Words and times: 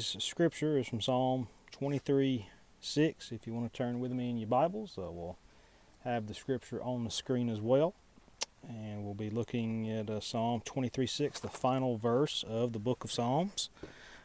scripture 0.00 0.78
is 0.78 0.88
from 0.88 1.00
Psalm 1.00 1.48
23 1.72 2.46
6. 2.80 3.32
If 3.32 3.46
you 3.46 3.52
want 3.52 3.72
to 3.72 3.76
turn 3.76 4.00
with 4.00 4.12
me 4.12 4.30
in 4.30 4.38
your 4.38 4.48
Bibles, 4.48 4.96
uh, 4.96 5.10
we'll 5.10 5.36
have 6.04 6.26
the 6.26 6.34
scripture 6.34 6.82
on 6.82 7.04
the 7.04 7.10
screen 7.10 7.48
as 7.48 7.60
well. 7.60 7.94
And 8.66 9.04
we'll 9.04 9.14
be 9.14 9.28
looking 9.28 9.90
at 9.90 10.08
uh, 10.08 10.20
Psalm 10.20 10.62
23 10.64 11.06
6, 11.06 11.40
the 11.40 11.48
final 11.48 11.96
verse 11.96 12.44
of 12.48 12.72
the 12.72 12.78
book 12.78 13.04
of 13.04 13.12
Psalms, 13.12 13.68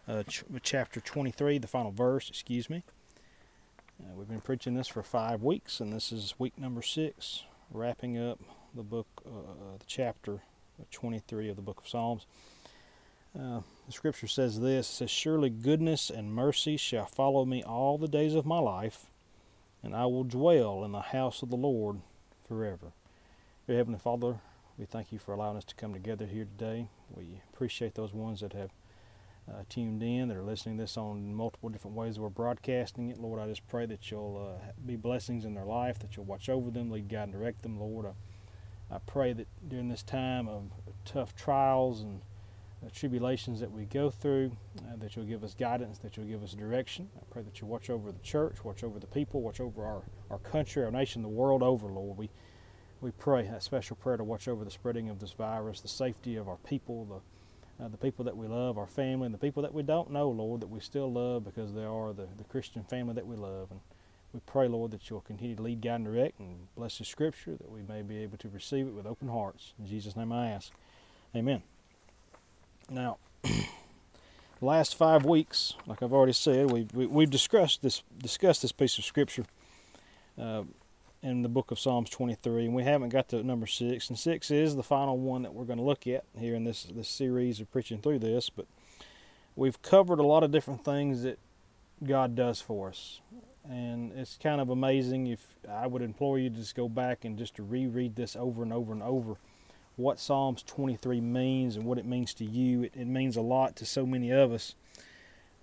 uh, 0.08 0.24
ch- 0.24 0.44
chapter 0.62 1.02
23, 1.02 1.58
the 1.58 1.68
final 1.68 1.92
verse, 1.92 2.30
excuse 2.30 2.70
me. 2.70 2.84
Uh, 4.00 4.14
we've 4.16 4.30
been 4.30 4.42
preaching 4.42 4.76
this 4.76 4.88
for 4.88 5.04
five 5.04 5.42
weeks, 5.42 5.80
and 5.80 5.92
this 5.92 6.12
is 6.12 6.36
week 6.38 6.58
number 6.58 6.82
six, 6.82 7.44
wrapping 7.72 8.18
up 8.18 8.40
the 8.76 8.84
book, 8.84 9.08
uh, 9.26 9.78
the 9.80 9.86
chapter 9.88 10.44
23 10.92 11.50
of 11.50 11.56
the 11.56 11.62
book 11.62 11.80
of 11.80 11.90
Psalms. 11.90 12.26
Uh, 13.36 13.62
the 13.86 13.92
scripture 13.92 14.28
says 14.28 14.60
this 14.60 14.88
says, 14.88 15.10
Surely 15.10 15.50
goodness 15.50 16.10
and 16.10 16.34
mercy 16.34 16.78
shall 16.78 17.06
follow 17.06 17.46
me 17.46 17.64
all 17.64 17.98
the 17.98 18.08
days 18.08 18.36
of 18.36 18.46
my 18.46 18.60
life, 18.60 19.06
and 19.84 19.96
I 19.96 20.06
will 20.06 20.24
dwell 20.24 20.84
in 20.84 20.92
the 20.92 21.02
house 21.02 21.42
of 21.42 21.50
the 21.50 21.58
Lord 21.58 22.02
forever. 22.48 22.94
Dear 23.68 23.78
Heavenly 23.78 24.00
Father, 24.00 24.40
we 24.78 24.86
thank 24.86 25.12
you 25.12 25.20
for 25.20 25.34
allowing 25.34 25.58
us 25.58 25.66
to 25.66 25.76
come 25.76 25.94
together 25.94 26.26
here 26.26 26.46
today. 26.46 26.90
We 27.16 27.42
appreciate 27.54 27.96
those 27.96 28.14
ones 28.14 28.42
that 28.42 28.54
have 28.54 28.72
uh, 29.50 29.64
tuned 29.70 30.04
in, 30.04 30.28
that 30.28 30.38
are 30.38 30.44
listening 30.44 30.78
to 30.78 30.84
this 30.84 30.98
on 30.98 31.34
multiple 31.34 31.70
different 31.70 31.96
ways 31.96 32.20
we're 32.20 32.30
broadcasting 32.30 33.10
it. 33.10 33.20
Lord, 33.20 33.40
I 33.40 33.48
just 33.48 33.68
pray 33.68 33.86
that 33.86 34.12
you'll 34.12 34.58
uh, 34.58 34.72
be 34.86 34.96
blessings 34.96 35.46
in 35.46 35.54
their 35.54 35.66
life, 35.66 36.00
that 36.00 36.16
you'll 36.16 36.26
watch 36.26 36.50
over 36.50 36.70
them, 36.70 36.92
lead, 36.92 37.08
guide, 37.10 37.24
and 37.24 37.34
direct 37.34 37.62
them. 37.62 37.80
Lord, 37.80 38.08
I, 38.08 38.96
I 38.96 39.00
pray 39.06 39.34
that 39.34 39.48
during 39.68 39.90
this 39.90 40.04
time 40.04 40.48
of 40.48 40.72
tough 41.06 41.36
trials 41.36 42.02
and 42.02 42.22
tribulations 42.94 43.60
that 43.60 43.72
we 43.72 43.86
go 43.86 44.10
through, 44.10 44.52
uh, 44.80 44.96
that 44.98 45.16
you'll 45.16 45.26
give 45.26 45.44
us 45.44 45.54
guidance, 45.54 45.98
that 46.00 46.18
you'll 46.18 46.28
give 46.28 46.44
us 46.44 46.54
direction. 46.54 47.10
I 47.18 47.24
pray 47.30 47.44
that 47.44 47.60
you 47.62 47.68
watch 47.68 47.90
over 47.90 48.12
the 48.12 48.20
church, 48.20 48.64
watch 48.64 48.84
over 48.84 49.00
the 49.00 49.08
people, 49.08 49.42
watch 49.42 49.60
over 49.60 49.84
our, 49.84 50.04
our 50.30 50.40
country, 50.40 50.84
our 50.84 50.92
nation, 50.92 51.22
the 51.22 51.28
world 51.28 51.64
over, 51.64 51.88
Lord. 51.88 52.18
We, 52.18 52.30
we 53.02 53.12
pray 53.12 53.46
a 53.48 53.62
special 53.62 53.96
prayer 53.96 54.18
to 54.18 54.24
watch 54.24 54.48
over 54.48 54.66
the 54.66 54.72
spreading 54.72 55.10
of 55.10 55.20
this 55.20 55.34
virus, 55.34 55.82
the 55.82 55.88
safety 55.88 56.36
of 56.36 56.48
our 56.48 56.58
people, 56.58 57.06
the, 57.06 57.84
uh, 57.84 57.88
the 57.90 57.98
people 57.98 58.26
that 58.26 58.36
we 58.36 58.48
love, 58.48 58.78
our 58.78 58.88
family, 58.88 59.26
and 59.26 59.34
the 59.34 59.40
people 59.40 59.64
that 59.64 59.74
we 59.74 59.84
don't 59.84 60.12
know, 60.12 60.30
Lord, 60.30 60.62
that 60.62 60.70
we 60.70 60.80
still 60.80 61.12
love 61.12 61.44
because 61.44 61.74
they 61.74 61.86
are 61.86 62.14
the, 62.14 62.28
the 62.38 62.44
Christian 62.44 62.84
family 62.84 63.14
that 63.14 63.28
we 63.28 63.36
love. 63.36 63.70
And 63.72 63.80
we 64.34 64.40
pray, 64.46 64.68
Lord, 64.68 64.92
that 64.92 65.10
you'll 65.10 65.22
continue 65.22 65.56
to 65.56 65.62
lead, 65.62 65.82
guide, 65.82 65.96
and 65.96 66.06
direct, 66.06 66.40
and 66.40 66.68
bless 66.76 66.98
the 66.98 67.06
Scripture, 67.06 67.56
that 67.56 67.72
we 67.72 67.82
may 67.82 68.02
be 68.02 68.18
able 68.18 68.38
to 68.38 68.50
receive 68.50 68.88
it 68.88 68.94
with 68.94 69.06
open 69.06 69.30
hearts. 69.30 69.74
In 69.80 69.88
Jesus' 69.88 70.16
name 70.16 70.32
I 70.32 70.50
ask. 70.50 70.72
Amen. 71.36 71.64
Now, 72.90 73.18
last 74.62 74.96
five 74.96 75.26
weeks, 75.26 75.74
like 75.86 76.02
I've 76.02 76.14
already 76.14 76.34
said, 76.34 76.72
we've, 76.72 76.90
we, 76.94 77.04
have 77.04 77.12
we 77.12 77.24
have 77.26 77.32
discussed 77.32 77.82
this 77.82 78.02
discussed 78.18 78.62
this 78.62 78.72
piece 78.72 78.98
of 78.98 79.04
scripture 79.04 79.44
uh, 80.42 80.64
in 81.22 81.42
the 81.42 81.50
book 81.50 81.72
of 81.72 81.80
Psalms 81.80 82.10
23, 82.10 82.66
and 82.66 82.74
we 82.74 82.84
haven't 82.84 83.10
got 83.10 83.28
to 83.30 83.44
number 83.44 83.68
six. 83.68 84.10
And 84.10 84.18
six 84.18 84.52
is 84.52 84.76
the 84.76 84.84
final 84.84 85.18
one 85.18 85.42
that 85.42 85.54
we're 85.54 85.66
going 85.66 85.80
to 85.80 85.84
look 85.84 86.08
at 86.08 86.24
here 86.40 86.56
in 86.56 86.64
this 86.64 86.84
this 86.84 87.10
series 87.10 87.60
of 87.60 87.70
preaching 87.72 88.02
through 88.02 88.20
this. 88.20 88.50
But 88.50 88.68
we've 89.58 89.82
covered 89.82 90.20
a 90.20 90.26
lot 90.26 90.44
of 90.44 90.52
different 90.52 90.86
things 90.86 91.24
that 91.24 91.40
God 92.02 92.36
does 92.36 92.62
for 92.62 92.88
us, 92.88 93.20
and 93.70 94.14
it's 94.14 94.38
kind 94.42 94.62
of 94.62 94.70
amazing. 94.70 95.28
If 95.28 95.46
I 95.70 95.88
would 95.88 96.02
implore 96.02 96.40
you 96.40 96.50
to 96.50 96.56
just 96.56 96.74
go 96.76 96.88
back 96.88 97.26
and 97.26 97.38
just 97.38 97.56
to 97.56 97.64
reread 97.64 98.16
this 98.16 98.38
over 98.38 98.64
and 98.64 98.72
over 98.72 98.94
and 98.94 99.04
over 99.04 99.36
what 99.98 100.20
Psalms 100.20 100.64
23 100.64 101.20
means 101.20 101.76
and 101.76 101.86
what 101.86 101.98
it 101.98 102.06
means 102.06 102.34
to 102.36 102.46
you. 102.46 102.84
It, 102.84 102.94
it 102.96 103.08
means 103.08 103.36
a 103.36 103.42
lot 103.42 103.76
to 103.78 103.86
so 103.86 104.06
many 104.06 104.32
of 104.32 104.54
us. 104.54 104.76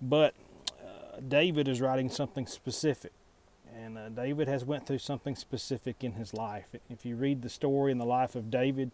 But 0.01 0.35
uh, 0.79 1.19
David 1.27 1.67
is 1.67 1.81
writing 1.81 2.09
something 2.09 2.45
specific. 2.45 3.13
And 3.75 3.97
uh, 3.97 4.09
David 4.09 4.47
has 4.47 4.63
went 4.63 4.85
through 4.85 4.99
something 4.99 5.35
specific 5.35 6.03
in 6.03 6.13
his 6.13 6.33
life. 6.33 6.75
If 6.89 7.05
you 7.05 7.15
read 7.15 7.41
the 7.41 7.49
story 7.49 7.91
in 7.91 7.97
the 7.97 8.05
life 8.05 8.35
of 8.35 8.51
David, 8.51 8.91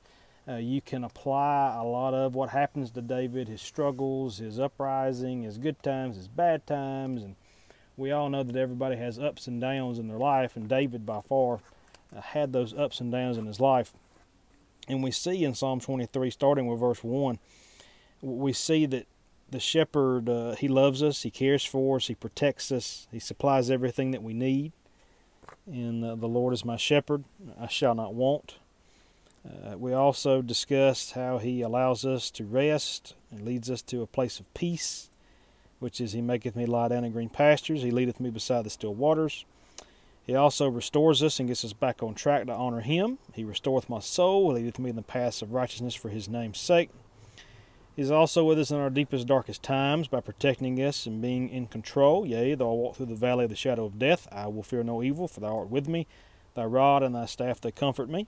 uh, 0.48 0.56
you 0.56 0.82
can 0.82 1.04
apply 1.04 1.76
a 1.76 1.84
lot 1.84 2.14
of 2.14 2.34
what 2.34 2.50
happens 2.50 2.92
to 2.92 3.02
David, 3.02 3.48
his 3.48 3.62
struggles, 3.62 4.38
his 4.40 4.60
uprising, 4.60 5.44
his 5.44 5.58
good 5.58 5.82
times, 5.84 6.16
his 6.16 6.28
bad 6.28 6.66
times, 6.66 7.22
and 7.22 7.36
we 7.96 8.12
all 8.12 8.30
know 8.30 8.42
that 8.42 8.56
everybody 8.56 8.96
has 8.96 9.20
ups 9.20 9.46
and 9.46 9.62
downs 9.62 10.00
in 10.00 10.08
their 10.08 10.18
life, 10.18 10.56
and 10.56 10.68
David 10.68 11.06
by 11.06 11.22
far 11.22 11.60
uh, 12.16 12.22
had 12.22 12.54
those 12.54 12.74
ups 12.74 13.00
and 13.00 13.12
downs 13.12 13.38
in 13.38 13.46
his 13.46 13.60
life. 13.60 13.94
And 14.88 15.04
we 15.04 15.12
see 15.12 15.44
in 15.44 15.54
Psalm 15.54 15.80
23, 15.80 16.30
starting 16.32 16.68
with 16.68 16.80
verse 16.80 17.04
1, 17.04 17.40
we 18.22 18.54
see 18.54 18.86
that 18.88 19.08
the 19.50 19.60
shepherd, 19.60 20.30
uh, 20.30 20.56
he 20.56 20.68
loves 20.68 21.04
us, 21.04 21.24
he 21.24 21.30
cares 21.30 21.64
for 21.64 21.98
us, 21.98 22.08
he 22.08 22.16
protects 22.16 22.72
us, 22.72 23.08
he 23.12 23.20
supplies 23.20 23.70
everything 23.70 24.12
that 24.12 24.24
we 24.24 24.34
need. 24.34 24.72
And 25.66 26.04
uh, 26.04 26.16
the 26.16 26.28
Lord 26.28 26.54
is 26.54 26.66
my 26.66 26.78
shepherd, 26.78 27.24
I 27.60 27.68
shall 27.68 27.94
not 27.94 28.14
want. 28.14 28.56
Uh, 29.46 29.78
we 29.78 29.94
also 29.94 30.42
discussed 30.42 31.14
how 31.14 31.40
he 31.40 31.62
allows 31.62 32.06
us 32.06 32.30
to 32.32 32.46
rest 32.46 33.16
and 33.32 33.42
leads 33.42 33.70
us 33.70 33.82
to 33.84 34.02
a 34.02 34.08
place 34.08 34.40
of 34.40 34.52
peace, 34.54 35.10
which 35.80 36.00
is, 36.00 36.14
He 36.14 36.22
maketh 36.22 36.56
me 36.56 36.66
lie 36.66 36.88
down 36.88 37.04
in 37.04 37.12
green 37.12 37.30
pastures, 37.30 37.82
He 37.82 37.92
leadeth 37.92 38.20
me 38.20 38.30
beside 38.30 38.66
the 38.66 38.70
still 38.70 38.94
waters. 38.94 39.46
He 40.32 40.38
also 40.38 40.70
restores 40.70 41.22
us 41.22 41.42
and 41.42 41.50
gets 41.50 41.66
us 41.66 41.74
back 41.74 42.02
on 42.02 42.16
track 42.16 42.46
to 42.46 42.54
honor 42.54 42.80
Him. 42.80 43.18
He 43.34 43.44
restoreth 43.44 43.90
my 43.90 44.00
soul, 44.00 44.54
leadeth 44.54 44.80
me 44.80 44.90
in 44.90 44.96
the 44.96 45.02
paths 45.02 45.42
of 45.42 45.52
righteousness 45.52 45.94
for 45.94 46.08
His 46.08 46.30
name's 46.30 46.58
sake. 46.58 46.90
He's 47.98 48.12
also 48.12 48.46
with 48.46 48.58
us 48.58 48.72
in 48.72 48.78
our 48.78 48.90
deepest, 48.90 49.28
darkest 49.28 49.62
times 49.62 50.08
by 50.08 50.22
protecting 50.22 50.82
us 50.82 51.06
and 51.06 51.22
being 51.22 51.50
in 51.50 51.68
control. 51.68 52.26
Yea, 52.26 52.56
though 52.56 52.72
I 52.72 52.76
walk 52.76 52.96
through 52.96 53.08
the 53.08 53.16
valley 53.16 53.44
of 53.44 53.50
the 53.50 53.58
shadow 53.58 53.84
of 53.84 54.00
death, 54.00 54.26
I 54.32 54.48
will 54.48 54.64
fear 54.64 54.84
no 54.84 55.04
evil, 55.04 55.28
for 55.28 55.42
thou 55.42 55.58
art 55.58 55.70
with 55.70 55.90
me. 55.90 56.08
Thy 56.56 56.64
rod 56.64 57.04
and 57.04 57.14
thy 57.14 57.26
staff, 57.26 57.60
they 57.60 57.74
comfort 57.74 58.10
me. 58.10 58.28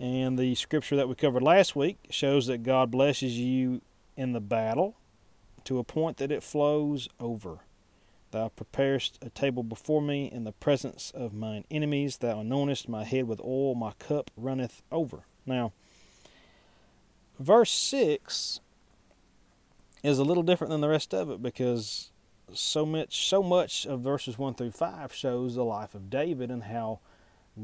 And 0.00 0.36
the 0.36 0.56
scripture 0.56 0.96
that 0.96 1.08
we 1.08 1.14
covered 1.14 1.44
last 1.44 1.76
week 1.76 1.96
shows 2.10 2.48
that 2.48 2.64
God 2.64 2.90
blesses 2.90 3.38
you 3.38 3.82
in 4.16 4.32
the 4.32 4.40
battle 4.40 4.96
to 5.62 5.78
a 5.78 5.84
point 5.84 6.16
that 6.16 6.32
it 6.32 6.42
flows 6.42 7.08
over. 7.20 7.60
Thou 8.34 8.48
preparest 8.48 9.20
a 9.22 9.30
table 9.30 9.62
before 9.62 10.02
me 10.02 10.28
in 10.28 10.42
the 10.42 10.50
presence 10.50 11.12
of 11.14 11.32
mine 11.32 11.64
enemies. 11.70 12.16
Thou 12.16 12.42
anointest 12.42 12.88
my 12.88 13.04
head 13.04 13.28
with 13.28 13.40
oil, 13.40 13.76
my 13.76 13.92
cup 14.00 14.28
runneth 14.36 14.82
over. 14.90 15.24
Now, 15.46 15.70
verse 17.38 17.70
6 17.70 18.58
is 20.02 20.18
a 20.18 20.24
little 20.24 20.42
different 20.42 20.72
than 20.72 20.80
the 20.80 20.88
rest 20.88 21.14
of 21.14 21.30
it 21.30 21.44
because 21.44 22.10
so 22.52 22.84
much 22.84 23.28
so 23.28 23.40
much 23.40 23.86
of 23.86 24.00
verses 24.00 24.36
1 24.36 24.54
through 24.54 24.72
5 24.72 25.14
shows 25.14 25.54
the 25.54 25.64
life 25.64 25.94
of 25.94 26.10
David 26.10 26.50
and 26.50 26.64
how 26.64 26.98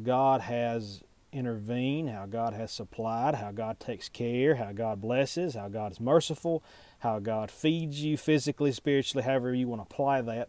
God 0.04 0.40
has 0.42 1.02
intervened, 1.32 2.10
how 2.10 2.26
God 2.26 2.52
has 2.52 2.70
supplied, 2.70 3.34
how 3.34 3.50
God 3.50 3.80
takes 3.80 4.08
care, 4.08 4.54
how 4.54 4.70
God 4.70 5.00
blesses, 5.00 5.56
how 5.56 5.66
God 5.66 5.90
is 5.90 5.98
merciful, 5.98 6.62
how 7.00 7.18
God 7.18 7.50
feeds 7.50 8.04
you 8.04 8.16
physically, 8.16 8.70
spiritually, 8.70 9.24
however 9.24 9.52
you 9.52 9.66
want 9.66 9.80
to 9.80 9.92
apply 9.92 10.20
that. 10.22 10.48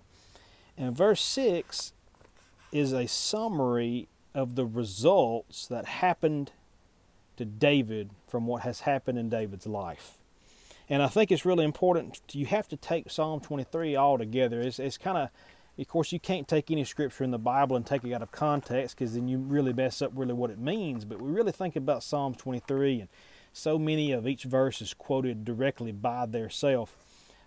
And 0.77 0.95
verse 0.95 1.21
6 1.21 1.93
is 2.71 2.93
a 2.93 3.07
summary 3.07 4.07
of 4.33 4.55
the 4.55 4.65
results 4.65 5.67
that 5.67 5.85
happened 5.85 6.51
to 7.37 7.45
David 7.45 8.11
from 8.27 8.47
what 8.47 8.61
has 8.63 8.81
happened 8.81 9.17
in 9.17 9.29
David's 9.29 9.67
life. 9.67 10.17
And 10.89 11.01
I 11.01 11.07
think 11.07 11.31
it's 11.31 11.45
really 11.45 11.65
important. 11.65 12.19
You 12.31 12.45
have 12.47 12.67
to 12.69 12.77
take 12.77 13.09
Psalm 13.09 13.39
23 13.39 13.95
all 13.95 14.17
together. 14.17 14.61
It's, 14.61 14.77
it's 14.79 14.97
kind 14.97 15.17
of, 15.17 15.29
of 15.77 15.87
course, 15.87 16.11
you 16.11 16.19
can't 16.19 16.47
take 16.47 16.69
any 16.69 16.83
scripture 16.83 17.23
in 17.23 17.31
the 17.31 17.37
Bible 17.37 17.75
and 17.75 17.85
take 17.85 18.03
it 18.03 18.13
out 18.13 18.21
of 18.21 18.31
context 18.31 18.97
because 18.97 19.13
then 19.13 19.27
you 19.27 19.37
really 19.37 19.73
mess 19.73 20.01
up 20.01 20.11
really 20.13 20.33
what 20.33 20.49
it 20.49 20.59
means. 20.59 21.05
But 21.05 21.21
we 21.21 21.31
really 21.31 21.53
think 21.53 21.75
about 21.75 22.03
Psalm 22.03 22.35
23, 22.35 23.01
and 23.01 23.09
so 23.53 23.79
many 23.79 24.11
of 24.11 24.27
each 24.27 24.43
verse 24.43 24.81
is 24.81 24.93
quoted 24.93 25.45
directly 25.45 25.91
by 25.91 26.25
their 26.25 26.49
self. 26.49 26.97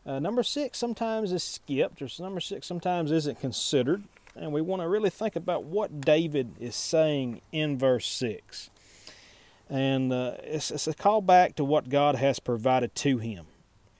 Uh, 0.06 0.18
number 0.18 0.42
six 0.42 0.78
sometimes 0.78 1.32
is 1.32 1.42
skipped, 1.42 2.02
or 2.02 2.08
number 2.18 2.40
six 2.40 2.66
sometimes 2.66 3.10
isn't 3.10 3.40
considered. 3.40 4.02
And 4.36 4.52
we 4.52 4.60
want 4.60 4.82
to 4.82 4.88
really 4.88 5.10
think 5.10 5.36
about 5.36 5.64
what 5.64 6.00
David 6.00 6.56
is 6.58 6.74
saying 6.74 7.40
in 7.52 7.78
verse 7.78 8.06
6. 8.06 8.70
And 9.70 10.12
uh, 10.12 10.34
it's, 10.42 10.70
it's, 10.70 10.88
a 10.88 10.94
callback 10.94 11.54
to 11.54 11.64
what 11.64 11.88
God 11.88 12.16
has 12.16 12.40
provided 12.40 12.94
to 12.96 13.18
him. 13.18 13.46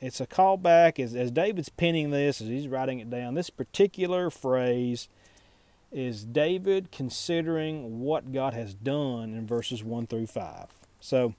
It's 0.01 0.21
a 0.21 0.27
callback, 0.27 0.99
as, 0.99 1.15
as 1.15 1.31
David's 1.31 1.69
penning 1.69 2.11
this, 2.11 2.41
as 2.41 2.49
he's 2.49 2.69
writing 2.69 2.99
it 2.99 3.09
down, 3.09 3.35
this 3.35 3.49
particular 3.49 4.29
phrase 4.29 5.09
is 5.91 6.25
David 6.25 6.91
considering 6.91 8.01
what 8.01 8.33
God 8.33 8.53
has 8.53 8.75
done 8.75 9.33
in 9.33 9.47
verses 9.47 9.85
1 9.85 10.09
through 10.09 10.27
5. 10.27 10.67
So, 11.01 11.35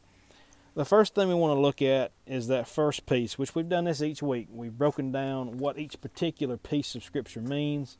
the 0.75 0.85
first 0.85 1.15
thing 1.15 1.29
we 1.29 1.33
want 1.33 1.55
to 1.55 1.61
look 1.61 1.81
at 1.81 2.11
is 2.27 2.47
that 2.47 2.67
first 2.67 3.05
piece, 3.05 3.37
which 3.37 3.55
we've 3.55 3.69
done 3.69 3.85
this 3.85 4.01
each 4.01 4.21
week. 4.21 4.47
We've 4.51 4.77
broken 4.77 5.11
down 5.11 5.57
what 5.57 5.79
each 5.79 5.99
particular 6.01 6.57
piece 6.57 6.95
of 6.95 7.03
Scripture 7.03 7.41
means, 7.41 7.97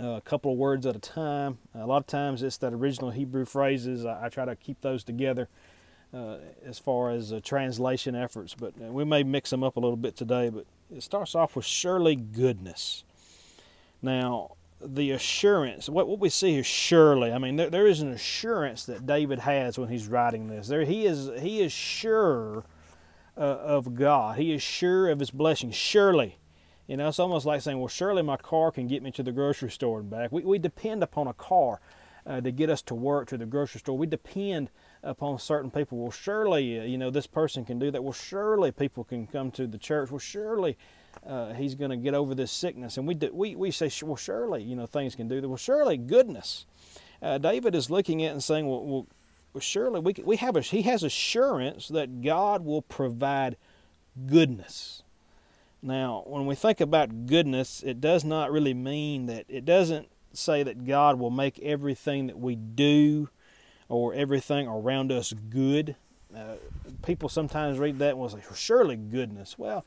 uh, 0.00 0.08
a 0.08 0.20
couple 0.20 0.52
of 0.52 0.58
words 0.58 0.86
at 0.86 0.96
a 0.96 0.98
time. 0.98 1.58
A 1.72 1.86
lot 1.86 1.98
of 1.98 2.06
times 2.08 2.42
it's 2.42 2.58
that 2.58 2.72
original 2.72 3.10
Hebrew 3.10 3.44
phrases. 3.44 4.04
I, 4.04 4.28
try 4.28 4.44
to 4.44 4.56
keep 4.56 4.80
those 4.80 5.04
together 5.04 5.48
uh, 6.12 6.38
as 6.64 6.80
far 6.80 7.12
as 7.12 7.32
uh, 7.32 7.40
translation 7.42 8.16
efforts, 8.16 8.54
but 8.54 8.74
uh, 8.82 8.92
we 8.92 9.04
may 9.04 9.22
mix 9.22 9.50
them 9.50 9.62
up 9.62 9.76
a 9.76 9.80
little 9.80 9.96
bit 9.96 10.16
today. 10.16 10.48
But 10.48 10.66
It 10.94 11.04
starts 11.04 11.36
off 11.36 11.54
with 11.54 11.64
surely 11.64 12.16
goodness. 12.16 13.04
Now, 14.02 14.55
the 14.80 15.10
assurance, 15.10 15.88
what, 15.88 16.06
what 16.06 16.18
we 16.18 16.28
see 16.28 16.56
is 16.58 16.66
surely. 16.66 17.32
I 17.32 17.38
mean, 17.38 17.56
there, 17.56 17.70
there 17.70 17.86
is 17.86 18.00
an 18.00 18.12
assurance 18.12 18.84
that 18.86 19.06
David 19.06 19.40
has 19.40 19.78
when 19.78 19.88
he's 19.88 20.06
writing 20.06 20.48
this. 20.48 20.68
There, 20.68 20.84
he 20.84 21.06
is 21.06 21.30
he 21.40 21.60
is 21.60 21.72
sure 21.72 22.64
uh, 23.36 23.40
of 23.40 23.94
God. 23.94 24.38
He 24.38 24.52
is 24.52 24.62
sure 24.62 25.08
of 25.08 25.18
his 25.18 25.30
blessing. 25.30 25.70
Surely, 25.70 26.38
you 26.86 26.96
know, 26.96 27.08
it's 27.08 27.18
almost 27.18 27.46
like 27.46 27.62
saying, 27.62 27.78
"Well, 27.78 27.88
surely 27.88 28.22
my 28.22 28.36
car 28.36 28.70
can 28.70 28.86
get 28.86 29.02
me 29.02 29.10
to 29.12 29.22
the 29.22 29.32
grocery 29.32 29.70
store 29.70 30.00
and 30.00 30.10
back." 30.10 30.30
We 30.30 30.42
we 30.42 30.58
depend 30.58 31.02
upon 31.02 31.26
a 31.26 31.34
car 31.34 31.80
uh, 32.26 32.40
to 32.40 32.50
get 32.50 32.68
us 32.68 32.82
to 32.82 32.94
work 32.94 33.28
to 33.28 33.38
the 33.38 33.46
grocery 33.46 33.80
store. 33.80 33.96
We 33.96 34.06
depend 34.06 34.70
upon 35.02 35.38
certain 35.38 35.70
people. 35.70 35.98
Well, 35.98 36.10
surely, 36.10 36.80
uh, 36.80 36.82
you 36.84 36.98
know, 36.98 37.10
this 37.10 37.26
person 37.26 37.64
can 37.64 37.78
do 37.78 37.90
that. 37.90 38.02
Well, 38.02 38.12
surely 38.12 38.72
people 38.72 39.04
can 39.04 39.26
come 39.26 39.50
to 39.52 39.66
the 39.66 39.78
church. 39.78 40.10
Well, 40.10 40.18
surely 40.18 40.76
uh, 41.24 41.52
he's 41.54 41.74
going 41.74 41.90
to 41.90 41.96
get 41.96 42.14
over 42.14 42.34
this 42.34 42.50
sickness. 42.50 42.96
And 42.96 43.06
we, 43.06 43.14
do, 43.14 43.30
we, 43.32 43.54
we 43.54 43.70
say, 43.70 43.90
well, 44.02 44.16
surely, 44.16 44.62
you 44.62 44.74
know, 44.74 44.86
things 44.86 45.14
can 45.14 45.28
do 45.28 45.40
that. 45.40 45.48
Well, 45.48 45.56
surely, 45.56 45.96
goodness. 45.96 46.66
Uh, 47.22 47.38
David 47.38 47.74
is 47.74 47.90
looking 47.90 48.22
at 48.22 48.28
it 48.28 48.32
and 48.32 48.44
saying, 48.44 48.68
well, 48.68 48.84
well, 48.84 49.06
well 49.52 49.60
surely 49.60 50.00
we, 50.00 50.14
we 50.24 50.36
have 50.36 50.56
a, 50.56 50.60
he 50.60 50.82
has 50.82 51.02
assurance 51.02 51.88
that 51.88 52.22
God 52.22 52.64
will 52.64 52.82
provide 52.82 53.56
goodness. 54.26 55.02
Now, 55.82 56.24
when 56.26 56.46
we 56.46 56.54
think 56.54 56.80
about 56.80 57.26
goodness, 57.26 57.82
it 57.82 58.00
does 58.00 58.24
not 58.24 58.50
really 58.50 58.74
mean 58.74 59.26
that, 59.26 59.44
it 59.48 59.64
doesn't 59.64 60.08
say 60.32 60.62
that 60.62 60.84
God 60.84 61.18
will 61.18 61.30
make 61.30 61.58
everything 61.60 62.26
that 62.26 62.38
we 62.38 62.56
do 62.56 63.28
or 63.88 64.14
everything 64.14 64.66
around 64.66 65.12
us 65.12 65.32
good. 65.32 65.96
Uh, 66.36 66.56
people 67.04 67.28
sometimes 67.28 67.78
read 67.78 67.98
that 67.98 68.10
and 68.10 68.18
will 68.18 68.28
say, 68.28 68.42
surely 68.54 68.96
goodness. 68.96 69.58
Well, 69.58 69.84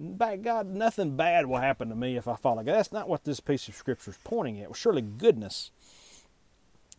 by 0.00 0.36
God, 0.36 0.66
nothing 0.66 1.14
bad 1.14 1.44
will 1.46 1.58
happen 1.58 1.90
to 1.90 1.94
me 1.94 2.16
if 2.16 2.26
I 2.26 2.34
follow 2.34 2.62
God. 2.62 2.74
That's 2.74 2.92
not 2.92 3.08
what 3.08 3.24
this 3.24 3.38
piece 3.38 3.68
of 3.68 3.74
scripture 3.74 4.12
is 4.12 4.18
pointing 4.24 4.58
at. 4.60 4.68
Well, 4.68 4.74
surely 4.74 5.02
goodness. 5.02 5.70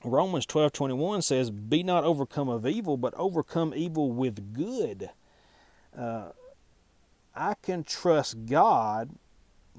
Romans 0.03 0.45
twelve 0.45 0.71
twenty 0.71 0.94
one 0.94 1.21
says, 1.21 1.50
Be 1.50 1.83
not 1.83 2.03
overcome 2.03 2.48
of 2.48 2.65
evil, 2.65 2.98
but 2.98 3.13
overcome 3.18 3.74
evil 3.75 4.12
with 4.12 4.53
good. 4.53 5.09
Uh, 5.98 6.30
I 7.36 7.56
can 7.62 7.83
trust 7.83 8.45
God 8.45 9.12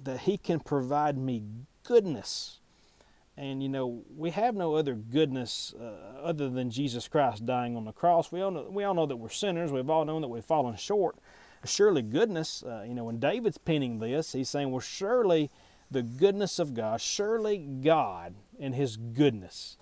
that 0.02 0.20
He 0.20 0.36
can 0.36 0.58
provide 0.60 1.16
me 1.16 1.42
goodness. 1.84 2.58
And 3.36 3.62
you 3.62 3.68
know, 3.68 4.02
we 4.16 4.30
have 4.30 4.54
no 4.54 4.74
other 4.74 4.94
goodness 4.94 5.74
uh, 5.80 6.20
other 6.20 6.50
than 6.50 6.70
Jesus 6.70 7.08
Christ 7.08 7.46
dying 7.46 7.76
on 7.76 7.84
the 7.84 7.92
cross. 7.92 8.30
We 8.30 8.40
all 8.42 8.50
know, 8.50 8.68
we 8.70 8.84
all 8.84 8.94
know 8.94 9.06
that 9.06 9.16
we're 9.16 9.28
sinners. 9.28 9.72
We've 9.72 9.88
all 9.88 10.04
known 10.04 10.22
that 10.22 10.28
we've 10.28 10.44
fallen 10.44 10.76
short. 10.76 11.16
Surely 11.64 12.02
goodness, 12.02 12.62
uh, 12.62 12.84
you 12.86 12.94
know, 12.94 13.04
when 13.04 13.18
David's 13.18 13.58
penning 13.58 13.98
this, 13.98 14.32
he's 14.32 14.48
saying, 14.48 14.70
well, 14.70 14.80
surely 14.80 15.50
the 15.90 16.02
goodness 16.02 16.58
of 16.58 16.74
God, 16.74 17.00
surely 17.00 17.58
God 17.58 18.34
and 18.58 18.74
His 18.74 18.96
goodness. 18.96 19.76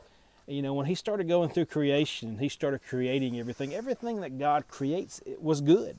You 0.47 0.63
know, 0.63 0.75
when 0.75 0.87
he 0.87 0.97
started 0.97 1.29
going 1.29 1.49
through 1.49 1.67
creation, 1.67 2.39
he 2.39 2.49
started 2.49 2.81
creating 2.83 3.39
everything. 3.39 3.73
Everything 3.73 4.21
that 4.23 4.37
God 4.37 4.67
creates 4.67 5.21
was 5.39 5.61
good. 5.61 5.97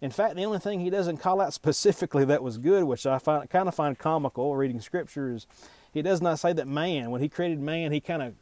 In 0.00 0.10
fact, 0.10 0.36
the 0.36 0.44
only 0.44 0.58
thing 0.58 0.80
he 0.80 0.88
doesn't 0.88 1.18
call 1.18 1.40
out 1.40 1.52
specifically 1.54 2.24
that 2.24 2.42
was 2.42 2.56
good, 2.56 2.84
which 2.84 3.06
I 3.06 3.18
find, 3.18 3.48
kind 3.50 3.68
of 3.68 3.74
find 3.74 3.98
comical 3.98 4.56
reading 4.56 4.80
scripture, 4.80 5.34
is 5.34 5.46
he 5.92 6.00
does 6.00 6.22
not 6.22 6.38
say 6.38 6.54
that 6.54 6.66
man, 6.66 7.10
when 7.10 7.20
he 7.20 7.28
created 7.28 7.60
man, 7.60 7.92
he 7.92 8.00
kind 8.00 8.22
of 8.22 8.34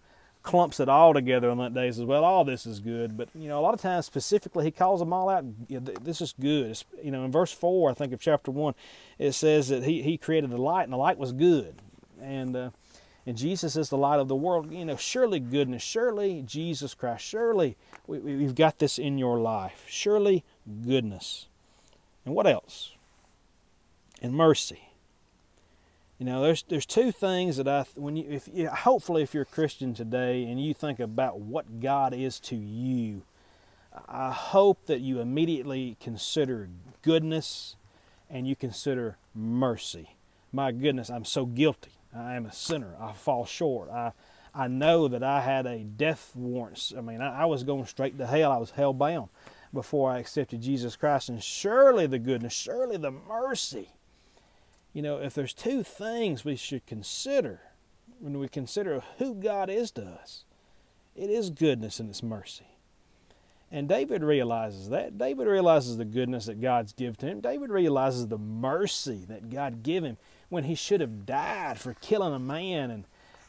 clumps 0.42 0.80
it 0.80 0.88
all 0.88 1.14
together 1.14 1.50
on 1.50 1.58
that 1.58 1.74
day 1.74 1.90
says, 1.90 2.04
well, 2.04 2.24
all 2.24 2.44
this 2.44 2.66
is 2.66 2.80
good. 2.80 3.16
But, 3.16 3.28
you 3.34 3.48
know, 3.48 3.58
a 3.58 3.62
lot 3.62 3.74
of 3.74 3.80
times 3.80 4.06
specifically 4.06 4.64
he 4.64 4.70
calls 4.70 5.00
them 5.00 5.12
all 5.12 5.28
out, 5.28 5.44
this 5.68 6.20
is 6.20 6.34
good. 6.38 6.70
It's, 6.70 6.84
you 7.02 7.10
know, 7.10 7.24
in 7.24 7.32
verse 7.32 7.52
4, 7.52 7.90
I 7.90 7.94
think, 7.94 8.12
of 8.12 8.20
chapter 8.20 8.50
1, 8.50 8.74
it 9.18 9.32
says 9.32 9.68
that 9.68 9.84
he, 9.84 10.02
he 10.02 10.18
created 10.18 10.50
the 10.50 10.56
light 10.56 10.84
and 10.84 10.92
the 10.92 10.96
light 10.96 11.18
was 11.18 11.32
good. 11.32 11.76
And, 12.20 12.56
uh, 12.56 12.70
and 13.26 13.36
Jesus 13.36 13.76
is 13.76 13.88
the 13.88 13.96
light 13.96 14.18
of 14.18 14.28
the 14.28 14.36
world. 14.36 14.72
You 14.72 14.84
know, 14.84 14.96
surely 14.96 15.38
goodness, 15.38 15.82
surely 15.82 16.42
Jesus 16.42 16.94
Christ, 16.94 17.24
surely 17.24 17.76
we, 18.06 18.18
we've 18.18 18.54
got 18.54 18.78
this 18.78 18.98
in 18.98 19.18
your 19.18 19.38
life. 19.38 19.84
Surely 19.88 20.44
goodness. 20.84 21.46
And 22.24 22.34
what 22.34 22.46
else? 22.46 22.92
And 24.20 24.34
mercy. 24.34 24.91
You 26.22 26.26
know, 26.26 26.40
there's 26.40 26.62
there's 26.68 26.86
two 26.86 27.10
things 27.10 27.56
that 27.56 27.66
I 27.66 27.84
when 27.96 28.14
you 28.16 28.30
if 28.30 28.48
you, 28.52 28.68
hopefully 28.68 29.24
if 29.24 29.34
you're 29.34 29.42
a 29.42 29.44
Christian 29.44 29.92
today 29.92 30.44
and 30.44 30.64
you 30.64 30.72
think 30.72 31.00
about 31.00 31.40
what 31.40 31.80
God 31.80 32.14
is 32.14 32.38
to 32.42 32.54
you, 32.54 33.22
I 34.08 34.30
hope 34.30 34.86
that 34.86 35.00
you 35.00 35.18
immediately 35.18 35.96
consider 35.98 36.68
goodness 37.02 37.74
and 38.30 38.46
you 38.46 38.54
consider 38.54 39.16
mercy. 39.34 40.10
My 40.52 40.70
goodness, 40.70 41.10
I'm 41.10 41.24
so 41.24 41.44
guilty. 41.44 41.90
I 42.14 42.36
am 42.36 42.46
a 42.46 42.52
sinner. 42.52 42.94
I 43.00 43.14
fall 43.14 43.44
short. 43.44 43.90
I 43.90 44.12
I 44.54 44.68
know 44.68 45.08
that 45.08 45.24
I 45.24 45.40
had 45.40 45.66
a 45.66 45.80
death 45.80 46.30
warrant. 46.36 46.92
I 46.96 47.00
mean, 47.00 47.20
I, 47.20 47.42
I 47.42 47.44
was 47.46 47.64
going 47.64 47.86
straight 47.86 48.16
to 48.18 48.28
hell. 48.28 48.52
I 48.52 48.58
was 48.58 48.70
hell 48.70 48.92
bound 48.92 49.28
before 49.74 50.12
I 50.12 50.20
accepted 50.20 50.62
Jesus 50.62 50.94
Christ. 50.94 51.30
And 51.30 51.42
surely 51.42 52.06
the 52.06 52.20
goodness, 52.20 52.52
surely 52.52 52.96
the 52.96 53.10
mercy 53.10 53.88
you 54.92 55.02
know, 55.02 55.18
if 55.18 55.34
there's 55.34 55.54
two 55.54 55.82
things 55.82 56.44
we 56.44 56.56
should 56.56 56.86
consider 56.86 57.60
when 58.20 58.38
we 58.38 58.48
consider 58.48 59.02
who 59.18 59.34
God 59.34 59.68
is 59.68 59.90
to 59.92 60.04
us, 60.04 60.44
it 61.16 61.30
is 61.30 61.50
goodness 61.50 61.98
and 61.98 62.08
it's 62.08 62.22
mercy. 62.22 62.66
And 63.70 63.88
David 63.88 64.22
realizes 64.22 64.90
that. 64.90 65.16
David 65.16 65.46
realizes 65.46 65.96
the 65.96 66.04
goodness 66.04 66.44
that 66.44 66.60
God's 66.60 66.92
given 66.92 67.14
to 67.16 67.26
him. 67.26 67.40
David 67.40 67.70
realizes 67.70 68.28
the 68.28 68.38
mercy 68.38 69.24
that 69.28 69.48
God 69.48 69.82
gave 69.82 70.04
him 70.04 70.18
when 70.50 70.64
he 70.64 70.74
should 70.74 71.00
have 71.00 71.24
died 71.24 71.80
for 71.80 71.94
killing 71.94 72.34
a 72.34 72.38
man 72.38 72.90
and 72.90 73.04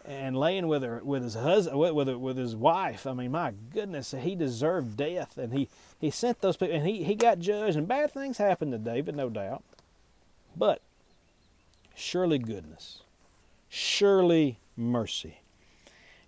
and 0.06 0.38
laying 0.38 0.68
with 0.68 0.84
her 0.84 1.02
with 1.04 1.24
his 1.24 1.34
husband 1.34 1.78
with 1.78 2.10
with 2.10 2.38
his 2.38 2.56
wife. 2.56 3.06
I 3.06 3.14
mean, 3.14 3.32
my 3.32 3.54
goodness, 3.74 4.14
he 4.18 4.36
deserved 4.36 4.98
death, 4.98 5.38
and 5.38 5.54
he 5.54 5.70
he 6.00 6.10
sent 6.10 6.42
those 6.42 6.58
people, 6.58 6.76
and 6.76 6.88
he 6.88 7.04
he 7.04 7.16
got 7.16 7.40
judged, 7.40 7.78
and 7.78 7.88
bad 7.88 8.12
things 8.12 8.38
happened 8.38 8.72
to 8.72 8.78
David, 8.78 9.16
no 9.16 9.30
doubt. 9.30 9.64
But 10.56 10.82
surely 11.96 12.40
goodness, 12.40 13.02
surely 13.70 14.60
mercy. 14.76 15.40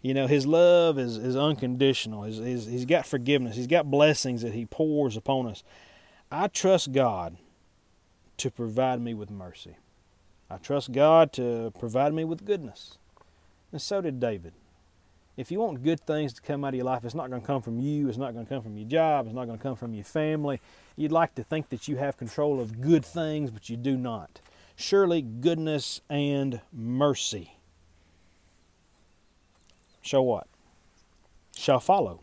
You 0.02 0.14
know, 0.14 0.28
His 0.28 0.46
love 0.46 1.00
is, 1.00 1.18
is 1.18 1.36
unconditional. 1.36 2.24
He's, 2.24 2.38
he's, 2.38 2.66
he's 2.66 2.86
got 2.86 3.06
forgiveness, 3.06 3.56
He's 3.56 3.68
got 3.68 3.90
blessings 3.90 4.42
that 4.42 4.54
He 4.54 4.66
pours 4.66 5.18
upon 5.18 5.48
us. 5.48 5.64
I 6.32 6.48
trust 6.48 6.92
God 6.92 7.38
to 8.38 8.52
provide 8.52 9.02
me 9.02 9.14
with 9.14 9.32
mercy. 9.32 9.78
I 10.50 10.58
trust 10.58 10.92
God 10.92 11.32
to 11.34 11.72
provide 11.80 12.14
me 12.14 12.24
with 12.24 12.46
goodness. 12.46 12.98
And 13.72 13.82
so 13.82 14.02
did 14.02 14.20
David. 14.20 14.54
If 15.38 15.52
you 15.52 15.60
want 15.60 15.84
good 15.84 16.00
things 16.00 16.34
to 16.34 16.42
come 16.42 16.64
out 16.64 16.70
of 16.70 16.76
your 16.76 16.86
life, 16.86 17.04
it's 17.04 17.16
not 17.16 17.30
going 17.30 17.42
to 17.42 17.48
come 17.48 17.62
from 17.62 17.80
you, 17.80 18.08
it's 18.08 18.18
not 18.18 18.34
going 18.34 18.46
to 18.46 18.50
come 18.50 18.62
from 18.64 18.78
your 18.78 18.88
job, 18.88 19.26
it's 19.26 19.36
not 19.36 19.46
going 19.46 19.58
to 19.58 19.64
come 19.64 19.76
from 19.76 19.94
your 19.94 20.06
family. 20.06 20.62
You'd 20.96 21.12
like 21.12 21.36
to 21.36 21.44
think 21.44 21.70
that 21.70 21.88
you 21.88 21.98
have 21.98 22.16
control 22.16 22.62
of 22.62 22.80
good 22.80 23.04
things, 23.04 23.52
but 23.52 23.70
you 23.70 23.76
do 23.76 23.98
not 23.98 24.40
surely 24.76 25.22
goodness 25.22 26.02
and 26.10 26.62
mercy 26.72 27.58
shall 30.02 30.26
what? 30.26 30.48
Shall 31.58 31.80
follow. 31.80 32.22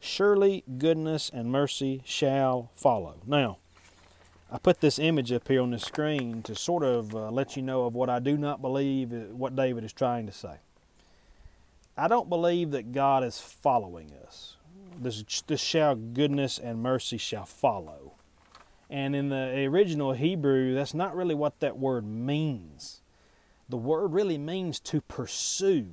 Surely 0.00 0.64
goodness 0.78 1.30
and 1.32 1.52
mercy 1.52 2.02
shall 2.04 2.70
follow. 2.74 3.20
Now, 3.26 3.58
I 4.50 4.58
put 4.58 4.80
this 4.80 4.98
image 4.98 5.30
up 5.30 5.46
here 5.46 5.60
on 5.60 5.70
the 5.70 5.78
screen 5.78 6.42
to 6.42 6.54
sort 6.54 6.82
of 6.82 7.14
uh, 7.14 7.30
let 7.30 7.54
you 7.54 7.62
know 7.62 7.84
of 7.84 7.94
what 7.94 8.08
I 8.08 8.18
do 8.18 8.36
not 8.38 8.62
believe 8.62 9.12
uh, 9.12 9.34
what 9.34 9.54
David 9.54 9.84
is 9.84 9.92
trying 9.92 10.26
to 10.26 10.32
say. 10.32 10.56
I 11.96 12.08
don't 12.08 12.30
believe 12.30 12.70
that 12.70 12.92
God 12.92 13.22
is 13.22 13.38
following 13.38 14.10
us. 14.26 14.56
This, 14.98 15.22
this 15.46 15.60
shall 15.60 15.94
goodness 15.94 16.58
and 16.58 16.82
mercy 16.82 17.18
shall 17.18 17.44
follow. 17.44 18.14
And 18.90 19.14
in 19.14 19.28
the 19.28 19.64
original 19.66 20.12
Hebrew, 20.12 20.74
that's 20.74 20.94
not 20.94 21.14
really 21.14 21.34
what 21.34 21.60
that 21.60 21.78
word 21.78 22.04
means. 22.04 23.00
The 23.68 23.76
word 23.76 24.12
really 24.12 24.36
means 24.36 24.80
to 24.80 25.00
pursue, 25.00 25.92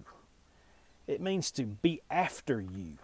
it 1.05 1.21
means 1.21 1.51
to 1.51 1.63
be 1.63 2.01
after 2.09 2.59
you. 2.59 2.97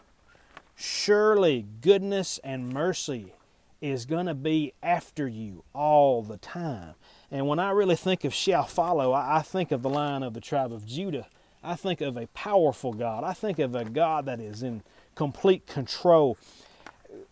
Surely 0.76 1.68
goodness 1.82 2.40
and 2.44 2.70
mercy 2.70 3.34
is 3.82 4.08
going 4.08 4.26
to 4.26 4.34
be 4.34 4.74
after 4.82 5.28
you 5.28 5.64
all 5.74 6.24
the 6.24 6.38
time. 6.38 6.96
And 7.30 7.48
when 7.48 7.60
I 7.60 7.70
really 7.70 7.96
think 7.96 8.24
of 8.24 8.34
shall 8.34 8.64
follow, 8.64 9.14
I 9.14 9.44
think 9.44 9.72
of 9.72 9.84
the 9.84 9.90
lion 9.90 10.24
of 10.24 10.34
the 10.34 10.42
tribe 10.42 10.74
of 10.74 10.88
Judah. 10.88 11.28
I 11.64 11.76
think 11.76 12.02
of 12.02 12.18
a 12.18 12.28
powerful 12.28 12.94
God. 12.94 13.24
I 13.24 13.34
think 13.34 13.60
of 13.60 13.76
a 13.76 13.86
God 13.86 14.26
that 14.26 14.40
is 14.40 14.64
in 14.64 14.82
complete 15.16 15.68
control 15.68 16.38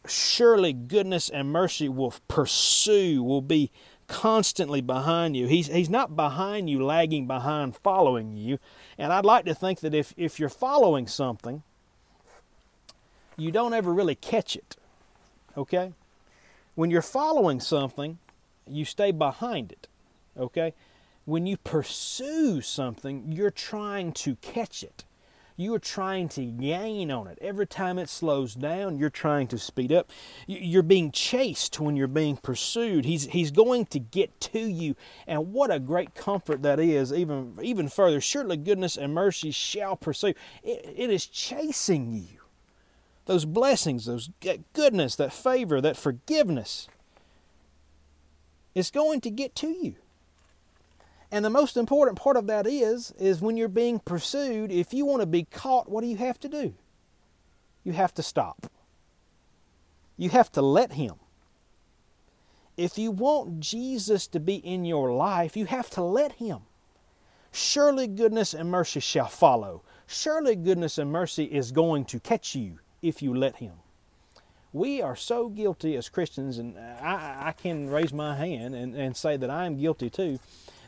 surely 0.07 0.73
goodness 0.73 1.29
and 1.29 1.51
mercy 1.51 1.89
will 1.89 2.13
pursue, 2.27 3.23
will 3.23 3.41
be 3.41 3.71
constantly 4.07 4.81
behind 4.81 5.35
you. 5.37 5.47
He's, 5.47 5.67
he's 5.67 5.89
not 5.89 6.15
behind 6.15 6.69
you, 6.69 6.83
lagging 6.83 7.27
behind, 7.27 7.77
following 7.77 8.35
you. 8.35 8.59
And 8.97 9.13
I'd 9.13 9.25
like 9.25 9.45
to 9.45 9.55
think 9.55 9.79
that 9.79 9.93
if, 9.93 10.13
if 10.17 10.39
you're 10.39 10.49
following 10.49 11.07
something, 11.07 11.63
you 13.37 13.51
don't 13.51 13.73
ever 13.73 13.93
really 13.93 14.15
catch 14.15 14.55
it. 14.55 14.75
Okay? 15.57 15.93
When 16.75 16.91
you're 16.91 17.01
following 17.01 17.59
something, 17.59 18.19
you 18.67 18.85
stay 18.85 19.11
behind 19.11 19.71
it. 19.71 19.87
Okay? 20.37 20.73
When 21.25 21.45
you 21.45 21.57
pursue 21.57 22.61
something, 22.61 23.31
you're 23.31 23.51
trying 23.51 24.11
to 24.13 24.35
catch 24.37 24.83
it. 24.83 25.05
You 25.55 25.73
are 25.75 25.79
trying 25.79 26.29
to 26.29 26.45
gain 26.45 27.11
on 27.11 27.27
it. 27.27 27.37
Every 27.41 27.67
time 27.67 27.99
it 27.99 28.09
slows 28.09 28.55
down, 28.55 28.97
you're 28.97 29.09
trying 29.09 29.47
to 29.47 29.57
speed 29.57 29.91
up. 29.91 30.09
You're 30.47 30.83
being 30.83 31.11
chased 31.11 31.79
when 31.79 31.95
you're 31.95 32.07
being 32.07 32.37
pursued. 32.37 33.05
He's, 33.05 33.25
he's 33.25 33.51
going 33.51 33.85
to 33.87 33.99
get 33.99 34.39
to 34.41 34.59
you. 34.59 34.95
And 35.27 35.53
what 35.53 35.71
a 35.71 35.79
great 35.79 36.15
comfort 36.15 36.61
that 36.63 36.79
is, 36.79 37.13
even, 37.13 37.57
even 37.61 37.89
further. 37.89 38.21
Surely 38.21 38.57
goodness 38.57 38.97
and 38.97 39.13
mercy 39.13 39.51
shall 39.51 39.95
pursue. 39.95 40.33
it, 40.63 40.93
it 40.95 41.09
is 41.09 41.25
chasing 41.25 42.11
you. 42.11 42.39
Those 43.25 43.45
blessings, 43.45 44.05
those 44.05 44.29
goodness, 44.73 45.15
that 45.15 45.31
favor, 45.31 45.79
that 45.79 45.95
forgiveness 45.95 46.87
is 48.73 48.89
going 48.89 49.21
to 49.21 49.29
get 49.29 49.55
to 49.55 49.67
you. 49.67 49.95
And 51.31 51.45
the 51.45 51.49
most 51.49 51.77
important 51.77 52.17
part 52.17 52.35
of 52.35 52.47
that 52.47 52.67
is, 52.67 53.11
is 53.17 53.41
when 53.41 53.55
you're 53.55 53.69
being 53.69 53.99
pursued, 53.99 54.71
if 54.71 54.93
you 54.93 55.05
want 55.05 55.21
to 55.21 55.25
be 55.25 55.45
caught, 55.45 55.89
what 55.89 56.01
do 56.01 56.07
you 56.07 56.17
have 56.17 56.39
to 56.41 56.49
do? 56.49 56.73
You 57.83 57.93
have 57.93 58.13
to 58.15 58.23
stop. 58.23 58.69
You 60.17 60.29
have 60.29 60.51
to 60.51 60.61
let 60.61 60.93
Him. 60.93 61.15
If 62.75 62.97
you 62.97 63.11
want 63.11 63.61
Jesus 63.61 64.27
to 64.27 64.39
be 64.39 64.55
in 64.55 64.83
your 64.83 65.13
life, 65.13 65.55
you 65.55 65.65
have 65.65 65.89
to 65.91 66.03
let 66.03 66.33
Him. 66.33 66.59
Surely 67.53 68.07
goodness 68.07 68.53
and 68.53 68.69
mercy 68.69 68.99
shall 68.99 69.27
follow. 69.27 69.83
Surely 70.07 70.55
goodness 70.55 70.97
and 70.97 71.11
mercy 71.11 71.45
is 71.45 71.71
going 71.71 72.05
to 72.05 72.19
catch 72.19 72.55
you 72.55 72.79
if 73.01 73.21
you 73.21 73.33
let 73.33 73.57
Him. 73.57 73.73
We 74.73 75.01
are 75.01 75.15
so 75.15 75.49
guilty 75.49 75.95
as 75.95 76.09
Christians, 76.09 76.57
and 76.57 76.77
I, 76.77 77.47
I 77.47 77.51
can 77.51 77.89
raise 77.89 78.13
my 78.13 78.35
hand 78.35 78.73
and, 78.75 78.95
and 78.95 79.15
say 79.15 79.37
that 79.37 79.49
I 79.49 79.65
am 79.65 79.77
guilty 79.77 80.09
too 80.09 80.39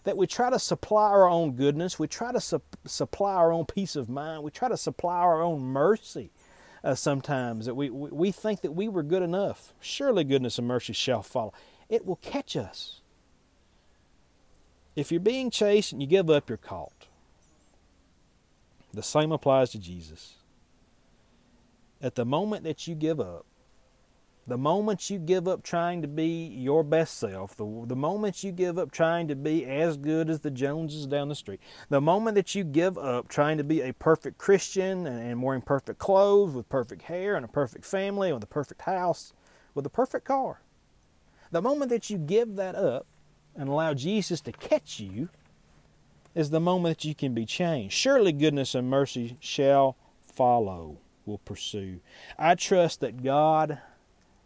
that 0.04 0.18
we 0.18 0.28
try 0.28 0.50
to 0.50 0.60
supply 0.60 1.10
our 1.10 1.28
own 1.28 1.54
goodness, 1.54 1.98
we 1.98 2.08
try 2.08 2.32
to 2.32 2.42
su- 2.42 2.62
supply 2.86 3.36
our 3.36 3.52
own 3.52 3.66
peace 3.66 3.96
of 3.96 4.10
mind, 4.10 4.44
we 4.44 4.52
try 4.52 4.70
to 4.70 4.78
supply 4.78 5.20
our 5.20 5.42
own 5.42 5.62
mercy. 5.62 6.32
Uh, 6.84 6.94
sometimes 6.94 7.66
that 7.66 7.76
we, 7.76 7.90
we, 7.90 8.10
we 8.10 8.32
think 8.32 8.60
that 8.60 8.74
we 8.74 8.90
were 8.90 9.04
good 9.04 9.24
enough. 9.24 9.74
Surely 9.80 10.26
goodness 10.26 10.58
and 10.58 10.68
mercy 10.68 10.92
shall 10.92 11.22
follow. 11.22 11.54
It 11.88 12.06
will 12.06 12.18
catch 12.18 12.58
us. 12.58 13.00
If 14.94 15.10
you're 15.10 15.22
being 15.22 15.50
chased 15.50 15.94
and 15.94 16.02
you 16.02 16.08
give 16.08 16.30
up, 16.30 16.50
you're 16.50 16.58
caught. 16.58 17.08
The 18.94 19.02
same 19.02 19.32
applies 19.32 19.72
to 19.72 19.80
Jesus. 19.80 20.36
At 22.02 22.16
the 22.16 22.26
moment 22.26 22.66
that 22.66 22.86
you 22.86 22.96
give 22.96 23.20
up, 23.22 23.46
the 24.46 24.58
moment 24.58 25.10
you 25.10 25.20
give 25.20 25.48
up 25.48 25.64
trying 25.64 26.02
to 26.02 26.08
be 26.08 26.48
your 26.48 26.84
best 26.84 27.18
self, 27.18 27.56
the, 27.56 27.84
the 27.88 27.96
moment 27.96 28.44
you 28.44 28.52
give 28.52 28.78
up 28.78 28.92
trying 28.92 29.28
to 29.30 29.36
be 29.36 29.66
as 29.66 29.96
good 29.96 30.30
as 30.30 30.42
the 30.42 30.52
Joneses 30.52 31.06
down 31.06 31.30
the 31.30 31.36
street, 31.36 31.62
the 31.90 32.02
moment 32.02 32.36
that 32.36 32.54
you 32.54 32.64
give 32.64 32.98
up 32.98 33.30
trying 33.30 33.58
to 33.58 33.64
be 33.64 33.82
a 33.82 33.94
perfect 33.94 34.38
Christian 34.38 35.08
and, 35.08 35.20
and 35.20 35.42
wearing 35.42 35.62
perfect 35.62 35.98
clothes 36.00 36.54
with 36.54 36.68
perfect 36.68 37.04
hair 37.04 37.36
and 37.36 37.46
a 37.46 37.48
perfect 37.48 37.86
family 37.86 38.34
with 38.34 38.44
a 38.44 38.48
perfect 38.48 38.82
house 38.82 39.34
with 39.74 39.86
a 39.86 39.90
perfect 39.90 40.26
car, 40.26 40.62
the 41.52 41.62
moment 41.62 41.90
that 41.90 42.10
you 42.10 42.18
give 42.18 42.56
that 42.58 42.76
up 42.76 43.06
and 43.56 43.70
allow 43.70 43.94
Jesus 43.94 44.42
to 44.42 44.52
catch 44.52 45.00
you 45.00 45.30
is 46.36 46.50
the 46.50 46.60
moment 46.60 46.98
that 46.98 47.08
you 47.08 47.16
can 47.16 47.34
be 47.34 47.46
changed. 47.46 47.94
Surely 47.94 48.32
goodness 48.32 48.76
and 48.76 48.90
mercy 48.90 49.38
shall 49.40 49.96
follow, 50.22 50.98
will 51.26 51.38
pursue. 51.40 52.00
I 52.38 52.56
trust 52.56 53.00
that 53.02 53.24
God 53.24 53.80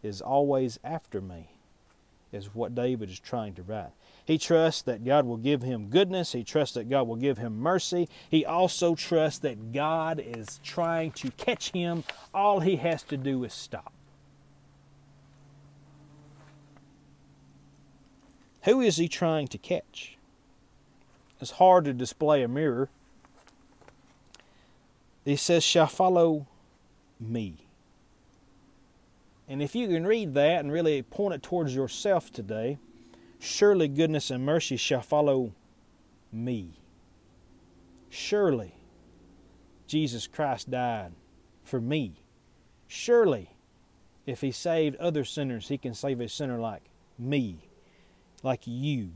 is 0.02 0.20
always 0.20 0.78
after 0.84 1.20
me, 1.20 1.50
is 2.32 2.54
what 2.54 2.74
David 2.74 3.10
is 3.10 3.18
trying 3.18 3.54
to 3.54 3.62
write. 3.62 3.92
He 4.24 4.36
trusts 4.36 4.82
that 4.82 5.04
God 5.04 5.24
will 5.24 5.38
give 5.38 5.62
him 5.62 5.88
goodness. 5.88 6.32
He 6.32 6.44
trusts 6.44 6.74
that 6.74 6.90
God 6.90 7.08
will 7.08 7.16
give 7.16 7.38
him 7.38 7.58
mercy. 7.58 8.08
He 8.30 8.44
also 8.44 8.94
trusts 8.94 9.38
that 9.40 9.72
God 9.72 10.20
is 10.20 10.60
trying 10.62 11.12
to 11.12 11.30
catch 11.32 11.70
him. 11.70 12.04
All 12.34 12.60
he 12.60 12.76
has 12.76 13.02
to 13.04 13.16
do 13.16 13.42
is 13.44 13.54
stop. 13.54 13.92
Who 18.64 18.82
is 18.82 18.98
he 18.98 19.08
trying 19.08 19.48
to 19.48 19.58
catch? 19.58 20.18
It's 21.40 21.52
hard 21.52 21.86
to 21.86 21.94
display 21.94 22.42
a 22.42 22.48
mirror. 22.48 22.90
He 25.24 25.36
says, 25.36 25.64
shall 25.64 25.86
follow 25.86 26.46
me. 27.18 27.67
And 29.48 29.62
if 29.62 29.74
you 29.74 29.88
can 29.88 30.06
read 30.06 30.34
that 30.34 30.60
and 30.60 30.70
really 30.70 31.02
point 31.02 31.34
it 31.34 31.42
towards 31.42 31.74
yourself 31.74 32.30
today, 32.30 32.78
surely 33.38 33.88
goodness 33.88 34.30
and 34.30 34.44
mercy 34.44 34.76
shall 34.76 35.00
follow 35.00 35.54
me. 36.30 36.78
Surely 38.10 38.74
Jesus 39.86 40.26
Christ 40.26 40.70
died 40.70 41.12
for 41.64 41.80
me. 41.80 42.22
Surely 42.86 43.50
if 44.26 44.42
he 44.42 44.52
saved 44.52 44.96
other 44.96 45.24
sinners, 45.24 45.68
he 45.68 45.78
can 45.78 45.94
save 45.94 46.20
a 46.20 46.28
sinner 46.28 46.58
like 46.58 46.82
me, 47.18 47.68
like 48.42 48.66
you. 48.66 49.12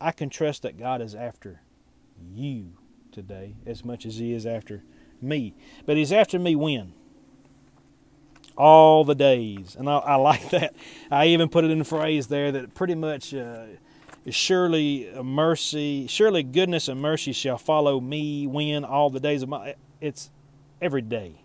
I 0.00 0.10
can 0.10 0.28
trust 0.28 0.62
that 0.62 0.76
God 0.76 1.00
is 1.00 1.14
after 1.14 1.60
you 2.34 2.72
today 3.12 3.54
as 3.64 3.84
much 3.84 4.04
as 4.04 4.16
he 4.16 4.32
is 4.32 4.44
after 4.44 4.82
me. 5.22 5.54
But 5.86 5.96
he's 5.96 6.12
after 6.12 6.38
me 6.40 6.56
when? 6.56 6.92
All 8.56 9.04
the 9.04 9.14
days. 9.14 9.76
And 9.78 9.88
I, 9.88 9.98
I, 9.98 10.14
like 10.16 10.50
that. 10.50 10.74
I 11.10 11.26
even 11.26 11.48
put 11.48 11.64
it 11.64 11.70
in 11.70 11.80
a 11.80 11.84
phrase 11.84 12.28
there 12.28 12.52
that 12.52 12.74
pretty 12.74 12.94
much 12.94 13.34
uh, 13.34 13.66
surely 14.28 15.10
mercy, 15.22 16.06
surely 16.06 16.42
goodness 16.42 16.88
and 16.88 17.00
mercy 17.00 17.32
shall 17.32 17.58
follow 17.58 18.00
me 18.00 18.46
when 18.46 18.84
all 18.84 19.10
the 19.10 19.20
days 19.20 19.42
of 19.42 19.48
my. 19.48 19.74
It's 20.00 20.30
every 20.80 21.02
day 21.02 21.40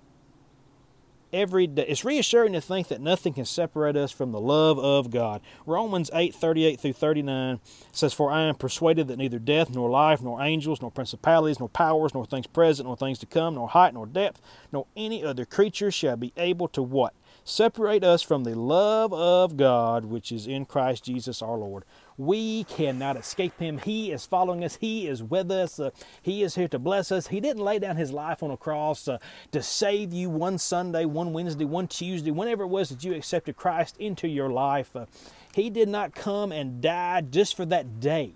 every 1.34 1.68
day. 1.68 1.86
It's 1.88 2.06
reassuring 2.06 2.54
to 2.54 2.62
think 2.62 2.88
that 2.90 3.02
nothing 3.02 3.34
can 3.34 3.46
separate 3.46 3.96
us 3.96 4.12
from 4.12 4.32
the 4.32 4.40
love 4.40 4.80
of 4.80 5.12
God. 5.12 5.42
Romans 5.66 6.10
8 6.14 6.34
38 6.34 6.80
through 6.80 6.94
39 6.94 7.60
says, 7.92 8.14
For 8.14 8.32
I 8.32 8.44
am 8.44 8.56
persuaded 8.56 9.08
that 9.08 9.18
neither 9.18 9.40
death, 9.40 9.70
nor 9.70 9.90
life, 9.90 10.22
nor 10.22 10.42
angels, 10.42 10.82
nor 10.82 10.92
principalities, 10.92 11.60
nor 11.60 11.70
powers, 11.70 12.14
nor 12.14 12.26
things 12.26 12.48
present, 12.48 12.88
nor 12.88 12.98
things 12.98 13.20
to 13.20 13.26
come, 13.26 13.56
nor 13.56 13.70
height, 13.70 13.94
nor 13.94 14.06
depth, 14.06 14.42
nor 14.72 14.86
any 14.96 15.24
other 15.24 15.46
creature 15.46 15.92
shall 15.92 16.18
be 16.18 16.34
able 16.38 16.68
to 16.70 16.82
what? 16.82 17.14
Separate 17.44 18.04
us 18.04 18.22
from 18.22 18.44
the 18.44 18.56
love 18.56 19.12
of 19.14 19.58
God 19.58 20.06
which 20.06 20.32
is 20.32 20.46
in 20.46 20.66
Christ 20.66 21.06
Jesus 21.06 21.42
our 21.42 21.58
Lord. 21.58 21.84
We 22.18 22.66
cannot 22.66 23.18
escape 23.18 23.60
him. 23.60 23.80
He 23.80 24.12
is 24.12 24.26
following 24.26 24.64
us. 24.64 24.78
He 24.80 25.08
is 25.08 25.24
with 25.24 25.50
us. 25.52 25.80
Uh, 25.80 25.92
he 26.22 26.44
is 26.44 26.56
here 26.56 26.68
to 26.68 26.80
bless 26.80 27.12
us. 27.12 27.28
He 27.28 27.40
didn't 27.40 27.64
lay 27.64 27.80
down 27.80 27.96
his 27.96 28.12
life 28.12 28.44
on 28.44 28.52
a 28.52 28.58
cross 28.58 29.08
uh, 29.08 29.18
to 29.52 29.64
save 29.64 30.14
you 30.14 30.30
one 30.30 30.58
Sunday, 30.58 31.06
one 31.06 31.34
Wednesday, 31.34 31.66
one 31.66 31.88
Tuesday, 31.88 32.32
whenever 32.32 32.64
it 32.64 32.68
was 32.68 32.90
that 32.90 33.04
you 33.04 33.14
accepted 33.14 33.56
Christ 33.56 33.98
into 33.98 34.28
your 34.28 34.50
life. 34.50 34.96
Uh, 34.96 35.06
he 35.54 35.70
did 35.70 35.90
not 35.90 36.16
come 36.16 36.52
and 36.52 36.82
die 36.82 37.22
just 37.22 37.56
for 37.56 37.66
that 37.66 38.00
day. 38.00 38.34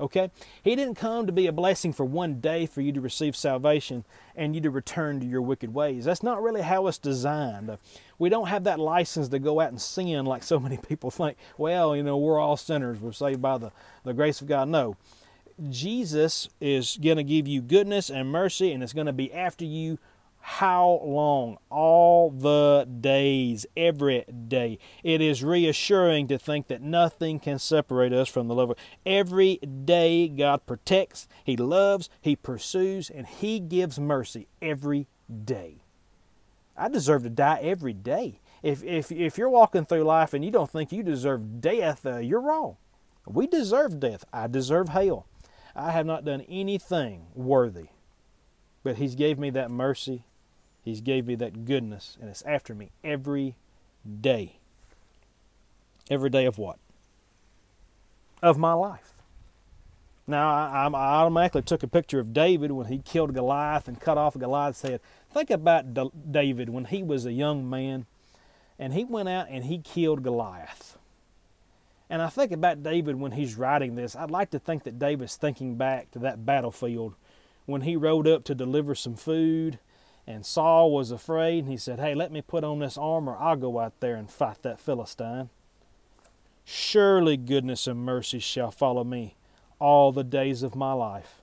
Okay? 0.00 0.30
He 0.62 0.76
didn't 0.76 0.94
come 0.94 1.26
to 1.26 1.32
be 1.32 1.46
a 1.46 1.52
blessing 1.52 1.92
for 1.92 2.04
one 2.04 2.40
day 2.40 2.66
for 2.66 2.80
you 2.80 2.92
to 2.92 3.00
receive 3.00 3.34
salvation 3.34 4.04
and 4.36 4.54
you 4.54 4.60
to 4.60 4.70
return 4.70 5.18
to 5.20 5.26
your 5.26 5.42
wicked 5.42 5.74
ways. 5.74 6.04
That's 6.04 6.22
not 6.22 6.42
really 6.42 6.62
how 6.62 6.86
it's 6.86 6.98
designed. 6.98 7.76
We 8.18 8.28
don't 8.28 8.48
have 8.48 8.64
that 8.64 8.78
license 8.78 9.28
to 9.28 9.38
go 9.38 9.60
out 9.60 9.70
and 9.70 9.80
sin 9.80 10.24
like 10.24 10.42
so 10.42 10.60
many 10.60 10.76
people 10.76 11.10
think. 11.10 11.36
Well, 11.56 11.96
you 11.96 12.02
know, 12.02 12.16
we're 12.16 12.38
all 12.38 12.56
sinners. 12.56 13.00
We're 13.00 13.12
saved 13.12 13.42
by 13.42 13.58
the, 13.58 13.72
the 14.04 14.14
grace 14.14 14.40
of 14.40 14.46
God. 14.46 14.68
No. 14.68 14.96
Jesus 15.68 16.48
is 16.60 16.96
going 17.02 17.16
to 17.16 17.24
give 17.24 17.48
you 17.48 17.60
goodness 17.60 18.10
and 18.10 18.30
mercy, 18.30 18.70
and 18.70 18.80
it's 18.80 18.92
going 18.92 19.08
to 19.08 19.12
be 19.12 19.32
after 19.32 19.64
you 19.64 19.98
how 20.48 21.02
long? 21.04 21.58
All 21.68 22.30
the 22.30 22.88
days, 23.00 23.66
every 23.76 24.24
day. 24.48 24.78
It 25.04 25.20
is 25.20 25.44
reassuring 25.44 26.26
to 26.28 26.38
think 26.38 26.68
that 26.68 26.80
nothing 26.80 27.38
can 27.38 27.58
separate 27.58 28.14
us 28.14 28.30
from 28.30 28.48
the 28.48 28.54
love 28.54 28.70
of 28.70 28.78
Every 29.04 29.56
day 29.58 30.26
God 30.26 30.64
protects, 30.64 31.28
He 31.44 31.54
loves, 31.54 32.08
He 32.22 32.34
pursues, 32.34 33.10
and 33.10 33.26
He 33.26 33.60
gives 33.60 34.00
mercy 34.00 34.48
every 34.62 35.06
day. 35.44 35.82
I 36.78 36.88
deserve 36.88 37.24
to 37.24 37.30
die 37.30 37.60
every 37.60 37.92
day. 37.92 38.40
If, 38.62 38.82
if, 38.82 39.12
if 39.12 39.36
you're 39.36 39.50
walking 39.50 39.84
through 39.84 40.04
life 40.04 40.32
and 40.32 40.42
you 40.42 40.50
don't 40.50 40.70
think 40.70 40.92
you 40.92 41.02
deserve 41.02 41.60
death, 41.60 42.06
uh, 42.06 42.16
you're 42.16 42.40
wrong. 42.40 42.78
We 43.26 43.46
deserve 43.46 44.00
death. 44.00 44.24
I 44.32 44.46
deserve 44.46 44.88
hell. 44.88 45.26
I 45.76 45.90
have 45.90 46.06
not 46.06 46.24
done 46.24 46.40
anything 46.48 47.26
worthy. 47.34 47.88
But 48.82 48.96
He's 48.96 49.14
gave 49.14 49.38
me 49.38 49.50
that 49.50 49.70
mercy 49.70 50.24
He's 50.88 51.02
gave 51.02 51.26
me 51.26 51.34
that 51.34 51.66
goodness, 51.66 52.16
and 52.18 52.30
it's 52.30 52.40
after 52.46 52.74
me 52.74 52.92
every 53.04 53.56
day. 54.22 54.56
Every 56.08 56.30
day 56.30 56.46
of 56.46 56.56
what? 56.56 56.78
Of 58.42 58.56
my 58.56 58.72
life. 58.72 59.12
Now, 60.26 60.48
I, 60.48 60.86
I 60.86 61.20
automatically 61.20 61.60
took 61.60 61.82
a 61.82 61.88
picture 61.88 62.18
of 62.18 62.32
David 62.32 62.70
when 62.70 62.86
he 62.86 63.00
killed 63.00 63.34
Goliath 63.34 63.86
and 63.86 64.00
cut 64.00 64.16
off 64.16 64.38
Goliath's 64.38 64.80
head. 64.80 65.02
Think 65.30 65.50
about 65.50 66.32
David 66.32 66.70
when 66.70 66.86
he 66.86 67.02
was 67.02 67.26
a 67.26 67.32
young 67.32 67.68
man 67.68 68.06
and 68.78 68.94
he 68.94 69.04
went 69.04 69.28
out 69.28 69.48
and 69.50 69.64
he 69.64 69.80
killed 69.80 70.22
Goliath. 70.22 70.96
And 72.08 72.22
I 72.22 72.30
think 72.30 72.50
about 72.50 72.82
David 72.82 73.16
when 73.16 73.32
he's 73.32 73.56
writing 73.56 73.94
this. 73.94 74.16
I'd 74.16 74.30
like 74.30 74.48
to 74.52 74.58
think 74.58 74.84
that 74.84 74.98
David's 74.98 75.36
thinking 75.36 75.74
back 75.74 76.10
to 76.12 76.18
that 76.20 76.46
battlefield 76.46 77.14
when 77.66 77.82
he 77.82 77.94
rode 77.94 78.26
up 78.26 78.44
to 78.44 78.54
deliver 78.54 78.94
some 78.94 79.16
food 79.16 79.78
and 80.28 80.44
Saul 80.44 80.92
was 80.92 81.10
afraid 81.10 81.60
and 81.60 81.68
he 81.68 81.78
said, 81.78 81.98
Hey, 81.98 82.14
let 82.14 82.30
me 82.30 82.42
put 82.42 82.62
on 82.62 82.80
this 82.80 82.98
armor. 82.98 83.34
I'll 83.40 83.56
go 83.56 83.78
out 83.78 83.98
there 84.00 84.14
and 84.14 84.30
fight 84.30 84.62
that 84.62 84.78
Philistine. 84.78 85.48
Surely 86.66 87.38
goodness 87.38 87.86
and 87.86 88.00
mercy 88.00 88.38
shall 88.38 88.70
follow 88.70 89.04
me 89.04 89.36
all 89.78 90.12
the 90.12 90.22
days 90.22 90.62
of 90.62 90.74
my 90.74 90.92
life. 90.92 91.40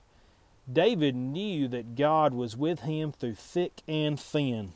David 0.72 1.16
knew 1.16 1.66
that 1.66 1.96
God 1.96 2.32
was 2.32 2.56
with 2.56 2.80
him 2.80 3.10
through 3.10 3.34
thick 3.34 3.82
and 3.88 4.20
thin. 4.20 4.72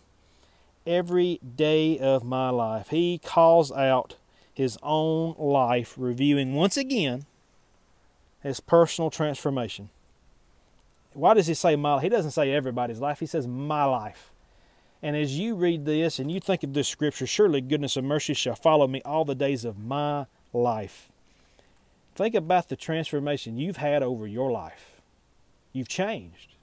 Every 0.84 1.38
day 1.38 1.96
of 1.96 2.24
my 2.24 2.50
life, 2.50 2.88
he 2.88 3.16
calls 3.16 3.70
out 3.70 4.16
his 4.52 4.76
own 4.82 5.36
life, 5.38 5.94
reviewing 5.96 6.54
once 6.54 6.76
again 6.76 7.26
his 8.42 8.58
personal 8.58 9.10
transformation. 9.10 9.88
Why 11.12 11.34
does 11.34 11.46
he 11.46 11.54
say 11.54 11.76
my? 11.76 12.00
He 12.00 12.08
doesn't 12.08 12.30
say 12.30 12.52
everybody's 12.52 13.00
life. 13.00 13.20
He 13.20 13.26
says 13.26 13.46
my 13.46 13.84
life. 13.84 14.32
And 15.02 15.16
as 15.16 15.38
you 15.38 15.54
read 15.54 15.86
this 15.86 16.18
and 16.18 16.30
you 16.30 16.40
think 16.40 16.62
of 16.62 16.74
this 16.74 16.88
scripture, 16.88 17.26
surely 17.26 17.60
goodness 17.60 17.96
and 17.96 18.06
mercy 18.06 18.34
shall 18.34 18.54
follow 18.54 18.86
me 18.86 19.00
all 19.04 19.24
the 19.24 19.34
days 19.34 19.64
of 19.64 19.78
my 19.78 20.26
life. 20.52 21.10
Think 22.14 22.34
about 22.34 22.68
the 22.68 22.76
transformation 22.76 23.56
you've 23.56 23.78
had 23.78 24.02
over 24.02 24.26
your 24.26 24.50
life. 24.50 25.00
You've 25.72 25.88
changed. 25.88 26.54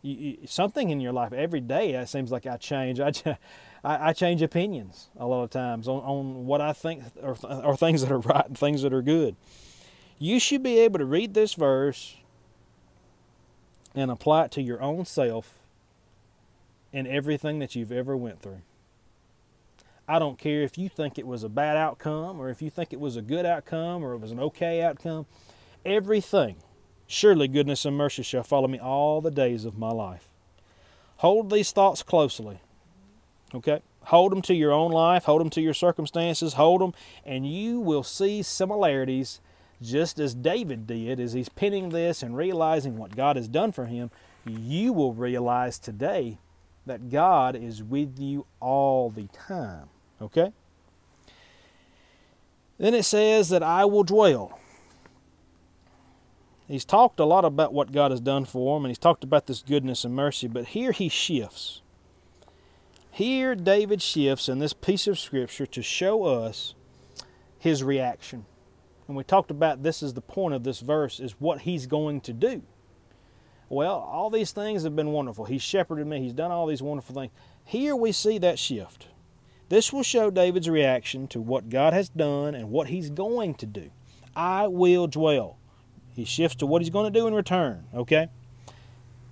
You, 0.00 0.14
you, 0.14 0.38
something 0.46 0.88
in 0.88 1.00
your 1.00 1.12
life 1.12 1.32
every 1.32 1.60
day. 1.60 1.90
It 1.92 2.08
seems 2.08 2.32
like 2.32 2.46
I 2.46 2.56
change. 2.56 3.00
I, 3.00 3.12
I, 3.84 4.08
I 4.08 4.12
change 4.12 4.40
opinions 4.40 5.08
a 5.18 5.26
lot 5.26 5.42
of 5.42 5.50
times 5.50 5.88
on, 5.88 6.00
on 6.00 6.46
what 6.46 6.60
I 6.60 6.72
think 6.72 7.02
or, 7.22 7.36
are 7.44 7.76
things 7.76 8.00
that 8.00 8.10
are 8.10 8.18
right 8.18 8.46
and 8.46 8.56
things 8.56 8.82
that 8.82 8.94
are 8.94 9.02
good. 9.02 9.36
You 10.18 10.40
should 10.40 10.62
be 10.62 10.78
able 10.78 10.98
to 11.00 11.04
read 11.04 11.34
this 11.34 11.52
verse 11.52 12.16
and 13.96 14.10
apply 14.10 14.44
it 14.44 14.50
to 14.52 14.62
your 14.62 14.80
own 14.80 15.06
self 15.06 15.58
and 16.92 17.08
everything 17.08 17.58
that 17.58 17.74
you've 17.74 17.90
ever 17.90 18.16
went 18.16 18.40
through. 18.40 18.60
I 20.06 20.20
don't 20.20 20.38
care 20.38 20.62
if 20.62 20.78
you 20.78 20.88
think 20.88 21.18
it 21.18 21.26
was 21.26 21.42
a 21.42 21.48
bad 21.48 21.76
outcome 21.76 22.38
or 22.38 22.48
if 22.48 22.62
you 22.62 22.70
think 22.70 22.92
it 22.92 23.00
was 23.00 23.16
a 23.16 23.22
good 23.22 23.44
outcome 23.44 24.04
or 24.04 24.12
it 24.12 24.18
was 24.18 24.30
an 24.30 24.38
okay 24.38 24.82
outcome. 24.82 25.26
Everything, 25.84 26.56
surely 27.08 27.48
goodness 27.48 27.84
and 27.84 27.96
mercy 27.96 28.22
shall 28.22 28.44
follow 28.44 28.68
me 28.68 28.78
all 28.78 29.20
the 29.20 29.32
days 29.32 29.64
of 29.64 29.78
my 29.78 29.90
life. 29.90 30.28
Hold 31.16 31.50
these 31.50 31.72
thoughts 31.72 32.02
closely. 32.02 32.60
Okay? 33.54 33.80
Hold 34.04 34.30
them 34.30 34.42
to 34.42 34.54
your 34.54 34.72
own 34.72 34.92
life, 34.92 35.24
hold 35.24 35.40
them 35.40 35.50
to 35.50 35.60
your 35.60 35.74
circumstances, 35.74 36.52
hold 36.52 36.80
them, 36.80 36.94
and 37.24 37.50
you 37.50 37.80
will 37.80 38.04
see 38.04 38.42
similarities 38.42 39.40
just 39.80 40.18
as 40.18 40.34
David 40.34 40.86
did 40.86 41.20
as 41.20 41.32
he's 41.32 41.48
penning 41.48 41.90
this 41.90 42.22
and 42.22 42.36
realizing 42.36 42.96
what 42.96 43.16
God 43.16 43.36
has 43.36 43.48
done 43.48 43.72
for 43.72 43.86
him. 43.86 44.10
You 44.46 44.92
will 44.92 45.12
realize 45.12 45.78
today 45.78 46.38
that 46.86 47.10
God 47.10 47.56
is 47.56 47.82
with 47.82 48.18
you 48.18 48.46
all 48.60 49.10
the 49.10 49.26
time. 49.26 49.88
Okay? 50.22 50.52
Then 52.78 52.94
it 52.94 53.04
says 53.04 53.48
that 53.48 53.62
I 53.62 53.84
will 53.84 54.04
dwell. 54.04 54.58
He's 56.68 56.84
talked 56.84 57.20
a 57.20 57.24
lot 57.24 57.44
about 57.44 57.72
what 57.72 57.92
God 57.92 58.10
has 58.10 58.20
done 58.20 58.44
for 58.44 58.76
him, 58.76 58.84
and 58.84 58.90
he's 58.90 58.98
talked 58.98 59.22
about 59.22 59.46
this 59.46 59.62
goodness 59.62 60.04
and 60.04 60.14
mercy, 60.14 60.48
but 60.48 60.66
here 60.68 60.92
he 60.92 61.08
shifts. 61.08 61.80
Here, 63.10 63.54
David 63.54 64.02
shifts 64.02 64.48
in 64.48 64.58
this 64.58 64.72
piece 64.72 65.06
of 65.06 65.18
scripture 65.18 65.66
to 65.66 65.82
show 65.82 66.24
us 66.24 66.74
his 67.58 67.82
reaction. 67.82 68.46
And 69.08 69.16
we 69.16 69.24
talked 69.24 69.50
about 69.50 69.82
this 69.82 70.02
is 70.02 70.14
the 70.14 70.20
point 70.20 70.54
of 70.54 70.64
this 70.64 70.80
verse 70.80 71.20
is 71.20 71.32
what 71.38 71.62
he's 71.62 71.86
going 71.86 72.20
to 72.22 72.32
do. 72.32 72.62
Well, 73.68 73.94
all 73.94 74.30
these 74.30 74.52
things 74.52 74.84
have 74.84 74.94
been 74.94 75.12
wonderful. 75.12 75.44
He's 75.44 75.62
shepherded 75.62 76.06
me, 76.06 76.20
he's 76.20 76.32
done 76.32 76.50
all 76.50 76.66
these 76.66 76.82
wonderful 76.82 77.14
things. 77.14 77.32
Here 77.64 77.96
we 77.96 78.12
see 78.12 78.38
that 78.38 78.58
shift. 78.58 79.08
This 79.68 79.92
will 79.92 80.04
show 80.04 80.30
David's 80.30 80.68
reaction 80.68 81.26
to 81.28 81.40
what 81.40 81.68
God 81.68 81.92
has 81.92 82.08
done 82.08 82.54
and 82.54 82.70
what 82.70 82.86
he's 82.88 83.10
going 83.10 83.54
to 83.54 83.66
do. 83.66 83.90
I 84.36 84.68
will 84.68 85.08
dwell. 85.08 85.58
He 86.14 86.24
shifts 86.24 86.56
to 86.58 86.66
what 86.66 86.82
he's 86.82 86.90
going 86.90 87.12
to 87.12 87.18
do 87.18 87.26
in 87.26 87.34
return, 87.34 87.84
okay? 87.92 88.28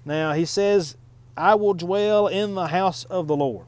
Now, 0.04 0.32
he 0.32 0.44
says, 0.44 0.96
I 1.36 1.54
will 1.54 1.74
dwell 1.74 2.26
in 2.26 2.54
the 2.54 2.66
house 2.68 3.04
of 3.04 3.28
the 3.28 3.36
Lord. 3.36 3.66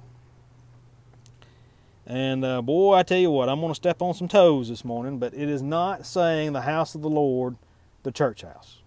And 2.06 2.44
uh, 2.44 2.62
boy, 2.62 2.94
I 2.94 3.02
tell 3.02 3.18
you 3.18 3.32
what, 3.32 3.48
I'm 3.48 3.60
going 3.60 3.72
to 3.72 3.74
step 3.74 4.00
on 4.00 4.14
some 4.14 4.28
toes 4.28 4.68
this 4.68 4.84
morning, 4.84 5.18
but 5.18 5.34
it 5.34 5.48
is 5.48 5.60
not 5.60 6.06
saying 6.06 6.52
the 6.52 6.62
house 6.62 6.94
of 6.94 7.02
the 7.02 7.10
Lord, 7.10 7.56
the 8.04 8.12
church 8.12 8.42
house. 8.42 8.78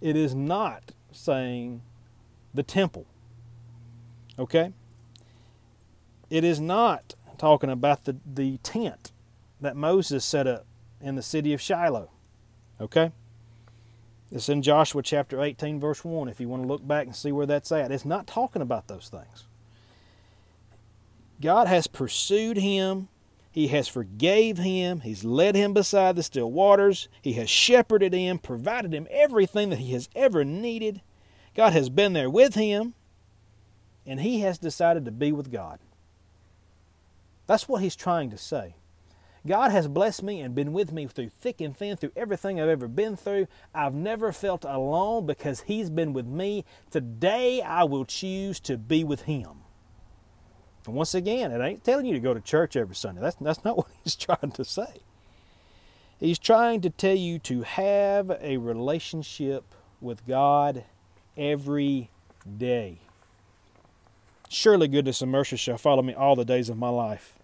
It 0.00 0.16
is 0.16 0.34
not 0.34 0.92
saying 1.12 1.82
the 2.54 2.62
temple. 2.62 3.04
Okay? 4.38 4.72
It 6.30 6.44
is 6.44 6.60
not 6.60 7.14
talking 7.36 7.70
about 7.70 8.04
the, 8.04 8.16
the 8.26 8.56
tent 8.58 9.12
that 9.60 9.76
Moses 9.76 10.24
set 10.24 10.46
up 10.46 10.64
in 11.00 11.14
the 11.14 11.22
city 11.22 11.52
of 11.52 11.60
Shiloh. 11.60 12.10
Okay? 12.80 13.12
It's 14.32 14.48
in 14.48 14.62
Joshua 14.62 15.02
chapter 15.02 15.42
18, 15.42 15.78
verse 15.78 16.04
1, 16.04 16.28
if 16.28 16.40
you 16.40 16.48
want 16.48 16.62
to 16.62 16.66
look 16.66 16.86
back 16.86 17.06
and 17.06 17.14
see 17.14 17.32
where 17.32 17.46
that's 17.46 17.70
at. 17.70 17.92
It's 17.92 18.06
not 18.06 18.26
talking 18.26 18.62
about 18.62 18.88
those 18.88 19.08
things. 19.08 19.44
God 21.40 21.66
has 21.66 21.86
pursued 21.86 22.56
him. 22.56 23.08
He 23.50 23.68
has 23.68 23.88
forgave 23.88 24.58
him. 24.58 25.00
He's 25.00 25.24
led 25.24 25.54
him 25.54 25.72
beside 25.72 26.16
the 26.16 26.22
still 26.22 26.50
waters. 26.50 27.08
He 27.22 27.34
has 27.34 27.48
shepherded 27.48 28.12
him, 28.12 28.38
provided 28.38 28.92
him 28.92 29.06
everything 29.10 29.70
that 29.70 29.78
he 29.78 29.92
has 29.92 30.08
ever 30.14 30.44
needed. 30.44 31.00
God 31.54 31.72
has 31.72 31.88
been 31.88 32.12
there 32.12 32.28
with 32.28 32.54
him, 32.54 32.94
and 34.06 34.20
he 34.20 34.40
has 34.40 34.58
decided 34.58 35.06
to 35.06 35.10
be 35.10 35.32
with 35.32 35.50
God. 35.50 35.78
That's 37.46 37.68
what 37.68 37.80
he's 37.80 37.96
trying 37.96 38.30
to 38.30 38.38
say. 38.38 38.74
God 39.46 39.70
has 39.70 39.86
blessed 39.86 40.22
me 40.22 40.40
and 40.40 40.54
been 40.54 40.72
with 40.72 40.92
me 40.92 41.06
through 41.06 41.30
thick 41.40 41.60
and 41.60 41.76
thin, 41.76 41.96
through 41.96 42.12
everything 42.16 42.60
I've 42.60 42.68
ever 42.68 42.88
been 42.88 43.16
through. 43.16 43.46
I've 43.74 43.94
never 43.94 44.32
felt 44.32 44.64
alone 44.64 45.24
because 45.24 45.62
He's 45.62 45.88
been 45.88 46.12
with 46.12 46.26
me. 46.26 46.64
Today 46.90 47.62
I 47.62 47.84
will 47.84 48.04
choose 48.04 48.58
to 48.60 48.76
be 48.76 49.04
with 49.04 49.22
Him. 49.22 49.62
Once 50.92 51.14
again, 51.14 51.52
it 51.52 51.60
ain't 51.60 51.84
telling 51.84 52.06
you 52.06 52.14
to 52.14 52.20
go 52.20 52.34
to 52.34 52.40
church 52.40 52.76
every 52.76 52.94
Sunday. 52.94 53.20
That's, 53.20 53.36
that's 53.36 53.64
not 53.64 53.76
what 53.78 53.88
He's 54.02 54.16
trying 54.16 54.52
to 54.52 54.64
say. 54.64 55.00
He's 56.18 56.38
trying 56.38 56.80
to 56.80 56.90
tell 56.90 57.14
you 57.14 57.38
to 57.40 57.62
have 57.62 58.30
a 58.40 58.56
relationship 58.56 59.64
with 60.00 60.26
God 60.26 60.84
every 61.36 62.10
day. 62.56 62.98
Surely 64.48 64.88
goodness 64.88 65.20
and 65.20 65.30
mercy 65.30 65.56
shall 65.56 65.76
follow 65.76 66.02
me 66.02 66.14
all 66.14 66.36
the 66.36 66.44
days 66.44 66.68
of 66.68 66.78
my 66.78 66.88
life. 66.88 67.38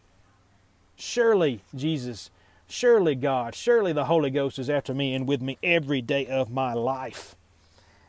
Surely, 0.96 1.62
Jesus, 1.74 2.30
surely 2.68 3.14
God, 3.14 3.54
surely 3.54 3.92
the 3.92 4.04
Holy 4.04 4.30
Ghost 4.30 4.58
is 4.58 4.70
after 4.70 4.94
me 4.94 5.14
and 5.14 5.26
with 5.26 5.42
me 5.42 5.58
every 5.62 6.00
day 6.00 6.26
of 6.26 6.50
my 6.50 6.72
life. 6.72 7.34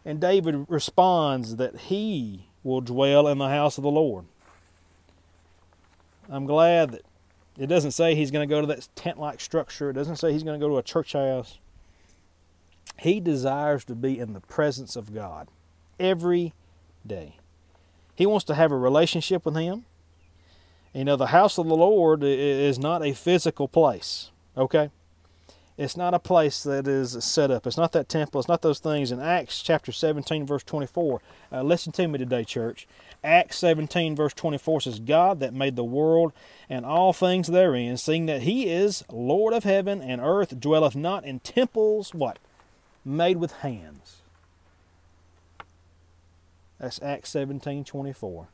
And 0.05 0.21
David 0.21 0.65
responds 0.69 1.55
that 1.57 1.75
he 1.75 2.47
will 2.63 2.81
dwell 2.81 3.27
in 3.27 3.37
the 3.37 3.49
house 3.49 3.77
of 3.77 3.83
the 3.83 3.91
Lord. 3.91 4.25
I'm 6.29 6.45
glad 6.45 6.91
that 6.91 7.01
it 7.57 7.67
doesn't 7.67 7.91
say 7.91 8.15
he's 8.15 8.31
going 8.31 8.47
to 8.47 8.53
go 8.53 8.62
to 8.62 8.67
that 8.67 8.88
tent 8.95 9.19
like 9.19 9.39
structure, 9.39 9.89
it 9.89 9.93
doesn't 9.93 10.17
say 10.17 10.31
he's 10.31 10.43
going 10.43 10.59
to 10.59 10.63
go 10.63 10.69
to 10.69 10.77
a 10.77 10.83
church 10.83 11.13
house. 11.13 11.59
He 12.99 13.19
desires 13.19 13.83
to 13.86 13.95
be 13.95 14.19
in 14.19 14.33
the 14.33 14.39
presence 14.39 14.95
of 14.95 15.13
God 15.13 15.47
every 15.99 16.53
day. 17.05 17.38
He 18.15 18.25
wants 18.25 18.45
to 18.45 18.55
have 18.55 18.71
a 18.71 18.77
relationship 18.77 19.45
with 19.45 19.55
Him. 19.55 19.86
You 20.93 21.05
know, 21.05 21.15
the 21.15 21.27
house 21.27 21.57
of 21.57 21.67
the 21.67 21.75
Lord 21.75 22.23
is 22.23 22.77
not 22.77 23.03
a 23.03 23.13
physical 23.13 23.67
place, 23.67 24.29
okay? 24.55 24.91
It's 25.75 25.97
not 25.97 26.13
a 26.13 26.19
place 26.19 26.62
that 26.63 26.88
is 26.88 27.23
set 27.23 27.49
up. 27.49 27.65
It's 27.65 27.77
not 27.77 27.93
that 27.93 28.07
temple. 28.07 28.39
It's 28.39 28.47
not 28.47 28.62
those 28.62 28.77
things. 28.77 29.12
In 29.12 29.19
Acts 29.19 29.63
chapter 29.63 29.91
17, 29.91 30.45
verse 30.45 30.63
24, 30.63 31.21
uh, 31.51 31.63
listen 31.63 31.91
to 31.93 32.07
me 32.07 32.19
today, 32.19 32.43
church. 32.43 32.88
Acts 33.23 33.57
17, 33.57 34.15
verse 34.15 34.33
24 34.33 34.81
says, 34.81 34.99
God 34.99 35.39
that 35.39 35.53
made 35.53 35.75
the 35.75 35.83
world 35.83 36.33
and 36.69 36.86
all 36.86 37.13
things 37.13 37.47
therein, 37.47 37.97
seeing 37.97 38.25
that 38.25 38.41
he 38.41 38.69
is 38.69 39.03
Lord 39.09 39.53
of 39.53 39.63
heaven 39.63 40.01
and 40.01 40.19
earth, 40.21 40.59
dwelleth 40.59 40.95
not 40.95 41.23
in 41.23 41.39
temples, 41.39 42.13
what? 42.13 42.38
Made 43.05 43.38
with 43.38 43.53
hands. 43.53 44.21
That's 46.79 47.01
Acts 47.01 47.29
17, 47.29 47.86
24 47.86 48.47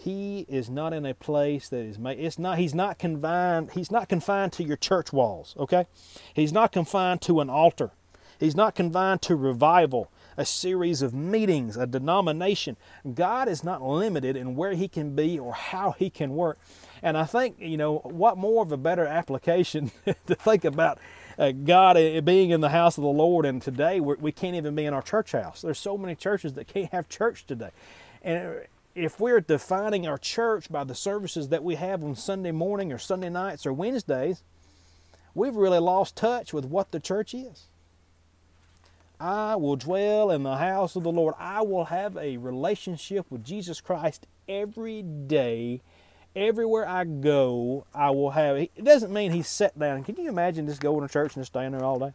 he 0.00 0.46
is 0.48 0.70
not 0.70 0.92
in 0.92 1.04
a 1.04 1.12
place 1.12 1.68
that 1.68 1.80
is 1.80 1.98
made 1.98 2.20
it's 2.20 2.38
not 2.38 2.56
he's 2.56 2.74
not 2.74 2.98
confined 3.00 3.72
he's 3.72 3.90
not 3.90 4.08
confined 4.08 4.52
to 4.52 4.62
your 4.62 4.76
church 4.76 5.12
walls 5.12 5.56
okay 5.58 5.86
he's 6.32 6.52
not 6.52 6.70
confined 6.70 7.20
to 7.20 7.40
an 7.40 7.50
altar 7.50 7.90
he's 8.38 8.54
not 8.54 8.76
confined 8.76 9.20
to 9.20 9.34
revival 9.34 10.08
a 10.38 10.46
series 10.46 11.02
of 11.02 11.12
meetings, 11.12 11.76
a 11.76 11.84
denomination. 11.84 12.76
God 13.14 13.48
is 13.48 13.64
not 13.64 13.82
limited 13.82 14.36
in 14.36 14.54
where 14.54 14.72
He 14.72 14.86
can 14.86 15.16
be 15.16 15.36
or 15.38 15.52
how 15.52 15.90
He 15.98 16.08
can 16.08 16.36
work. 16.36 16.58
And 17.02 17.18
I 17.18 17.24
think, 17.24 17.56
you 17.58 17.76
know, 17.76 17.98
what 17.98 18.38
more 18.38 18.62
of 18.62 18.70
a 18.70 18.76
better 18.76 19.04
application 19.04 19.90
to 20.04 20.34
think 20.36 20.64
about 20.64 20.98
uh, 21.38 21.50
God 21.50 21.96
uh, 21.96 22.20
being 22.20 22.50
in 22.50 22.60
the 22.60 22.68
house 22.68 22.96
of 22.96 23.02
the 23.02 23.08
Lord, 23.08 23.44
and 23.44 23.60
today 23.60 24.00
we 24.00 24.30
can 24.32 24.52
not 24.52 24.58
even 24.58 24.74
be 24.76 24.84
in 24.84 24.94
our 24.94 25.02
church 25.02 25.32
house. 25.32 25.60
There's 25.60 25.78
so 25.78 25.98
many 25.98 26.14
churches 26.14 26.54
that 26.54 26.68
can't 26.68 26.92
have 26.92 27.08
church 27.08 27.44
today. 27.44 27.70
And 28.22 28.62
if 28.94 29.18
we're 29.18 29.40
defining 29.40 30.06
our 30.06 30.18
church 30.18 30.70
by 30.70 30.84
the 30.84 30.94
services 30.94 31.48
that 31.48 31.64
we 31.64 31.74
have 31.74 32.02
on 32.04 32.14
Sunday 32.14 32.52
morning 32.52 32.92
or 32.92 32.98
Sunday 32.98 33.28
nights 33.28 33.66
or 33.66 33.72
Wednesdays, 33.72 34.42
we've 35.34 35.56
really 35.56 35.78
lost 35.80 36.16
touch 36.16 36.52
with 36.52 36.64
what 36.64 36.92
the 36.92 37.00
church 37.00 37.34
is. 37.34 37.66
I 39.20 39.56
will 39.56 39.76
dwell 39.76 40.30
in 40.30 40.44
the 40.44 40.56
house 40.56 40.94
of 40.94 41.02
the 41.02 41.10
Lord. 41.10 41.34
I 41.38 41.62
will 41.62 41.86
have 41.86 42.16
a 42.16 42.36
relationship 42.36 43.26
with 43.30 43.44
Jesus 43.44 43.80
Christ 43.80 44.26
every 44.48 45.02
day. 45.02 45.80
Everywhere 46.36 46.86
I 46.86 47.04
go, 47.04 47.84
I 47.92 48.10
will 48.10 48.30
have. 48.30 48.56
It 48.56 48.84
doesn't 48.84 49.12
mean 49.12 49.32
he's 49.32 49.48
sat 49.48 49.76
down. 49.76 50.04
Can 50.04 50.16
you 50.16 50.28
imagine 50.28 50.66
just 50.66 50.80
going 50.80 51.06
to 51.06 51.12
church 51.12 51.34
and 51.34 51.42
just 51.42 51.52
staying 51.52 51.72
there 51.72 51.82
all 51.84 51.98
day? 51.98 52.12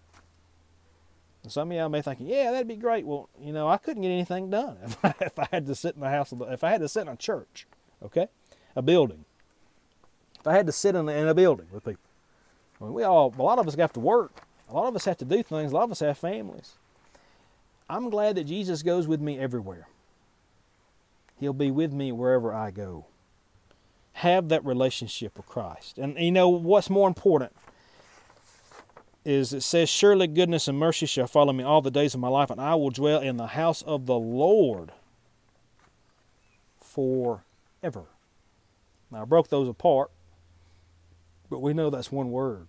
And 1.44 1.52
some 1.52 1.70
of 1.70 1.78
y'all 1.78 1.90
may 1.90 2.02
think, 2.02 2.20
yeah, 2.22 2.52
that'd 2.52 2.70
be 2.70 2.78
great. 2.78 3.06
Well, 3.06 3.28
you 3.42 3.52
know, 3.52 3.68
I 3.68 3.78
couldn't 3.78 4.02
get 4.02 4.10
anything 4.10 4.50
done 4.50 4.78
if 4.84 5.04
I, 5.04 5.14
if 5.20 5.38
I 5.38 5.48
had 5.52 5.66
to 5.66 5.76
sit 5.76 5.96
in 5.96 6.02
the 6.02 6.10
house 6.10 6.32
of 6.32 6.40
the, 6.40 6.46
if 6.46 6.64
I 6.64 6.70
had 6.70 6.82
to 6.82 6.88
sit 6.88 7.02
in 7.02 7.10
a 7.10 7.18
church, 7.18 7.68
okay, 8.02 8.28
a 8.78 8.82
building. 8.82 9.26
If 10.40 10.48
I 10.48 10.54
had 10.54 10.68
to 10.68 10.72
sit 10.72 10.96
in, 10.96 11.10
in 11.10 11.28
a 11.28 11.34
building 11.34 11.68
with 11.72 11.84
people, 11.84 12.04
I 12.80 12.86
mean, 12.86 12.94
we 12.94 13.04
all, 13.04 13.34
a 13.38 13.42
lot 13.42 13.60
of 13.60 13.68
us 13.68 13.76
have 13.76 13.94
to 13.94 14.00
work. 14.00 14.44
A 14.70 14.74
lot 14.74 14.88
of 14.88 14.96
us 14.96 15.06
have 15.06 15.18
to 15.18 15.26
do 15.26 15.44
things. 15.44 15.74
A 15.74 15.76
lot 15.76 15.84
of 15.84 15.92
us 15.92 16.00
have 16.00 16.18
families. 16.18 16.76
I'm 17.90 18.10
glad 18.10 18.36
that 18.36 18.46
Jesus 18.46 18.82
goes 18.84 19.08
with 19.08 19.22
me 19.22 19.38
everywhere. 19.40 19.88
He'll 21.40 21.54
be 21.54 21.72
with 21.72 21.92
me 21.92 22.12
wherever 22.12 22.54
I 22.54 22.72
go. 22.72 23.06
Have 24.14 24.50
that 24.50 24.64
relationship 24.64 25.38
with 25.38 25.46
Christ. 25.48 25.98
And 25.98 26.18
you 26.18 26.32
know 26.32 26.50
what's 26.50 26.90
more 26.90 27.08
important 27.08 27.52
is 29.26 29.54
it 29.54 29.62
says, 29.62 29.90
Surely 29.90 30.28
goodness 30.28 30.68
and 30.68 30.78
mercy 30.78 31.06
shall 31.06 31.28
follow 31.28 31.54
me 31.54 31.64
all 31.64 31.82
the 31.82 31.92
days 31.92 32.14
of 32.14 32.20
my 32.20 32.28
life, 32.28 32.50
and 32.50 32.60
I 32.60 32.76
will 32.76 32.90
dwell 32.90 33.22
in 33.22 33.38
the 33.38 33.48
house 33.48 33.82
of 33.82 34.06
the 34.06 34.18
Lord 34.18 34.92
forever. 36.80 38.06
Now, 39.12 39.22
I 39.22 39.26
broke 39.26 39.50
those 39.50 39.68
apart, 39.68 40.12
but 41.50 41.62
we 41.62 41.74
know 41.74 41.90
that's 41.90 42.12
one 42.12 42.32
word 42.32 42.68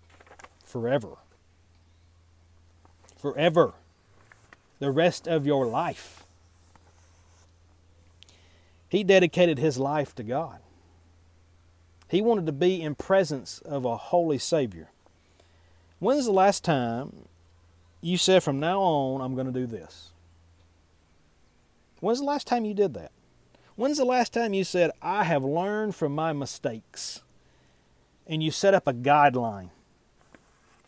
forever. 0.64 1.16
Forever. 3.16 3.74
The 4.84 4.90
rest 4.90 5.26
of 5.26 5.46
your 5.46 5.66
life. 5.66 6.24
He 8.86 9.02
dedicated 9.02 9.58
his 9.58 9.78
life 9.78 10.14
to 10.16 10.22
God. 10.22 10.58
He 12.06 12.20
wanted 12.20 12.44
to 12.44 12.52
be 12.52 12.82
in 12.82 12.94
presence 12.94 13.60
of 13.60 13.86
a 13.86 13.96
holy 13.96 14.36
Savior. 14.36 14.90
When's 16.00 16.26
the 16.26 16.32
last 16.32 16.64
time 16.64 17.24
you 18.02 18.18
said, 18.18 18.42
from 18.42 18.60
now 18.60 18.78
on, 18.78 19.22
I'm 19.22 19.34
going 19.34 19.46
to 19.46 19.58
do 19.58 19.66
this? 19.66 20.10
When's 22.00 22.18
the 22.18 22.26
last 22.26 22.46
time 22.46 22.66
you 22.66 22.74
did 22.74 22.92
that? 22.92 23.10
When's 23.76 23.96
the 23.96 24.04
last 24.04 24.34
time 24.34 24.52
you 24.52 24.64
said, 24.64 24.90
I 25.00 25.24
have 25.24 25.44
learned 25.44 25.94
from 25.94 26.14
my 26.14 26.34
mistakes? 26.34 27.22
And 28.26 28.42
you 28.42 28.50
set 28.50 28.74
up 28.74 28.86
a 28.86 28.92
guideline 28.92 29.70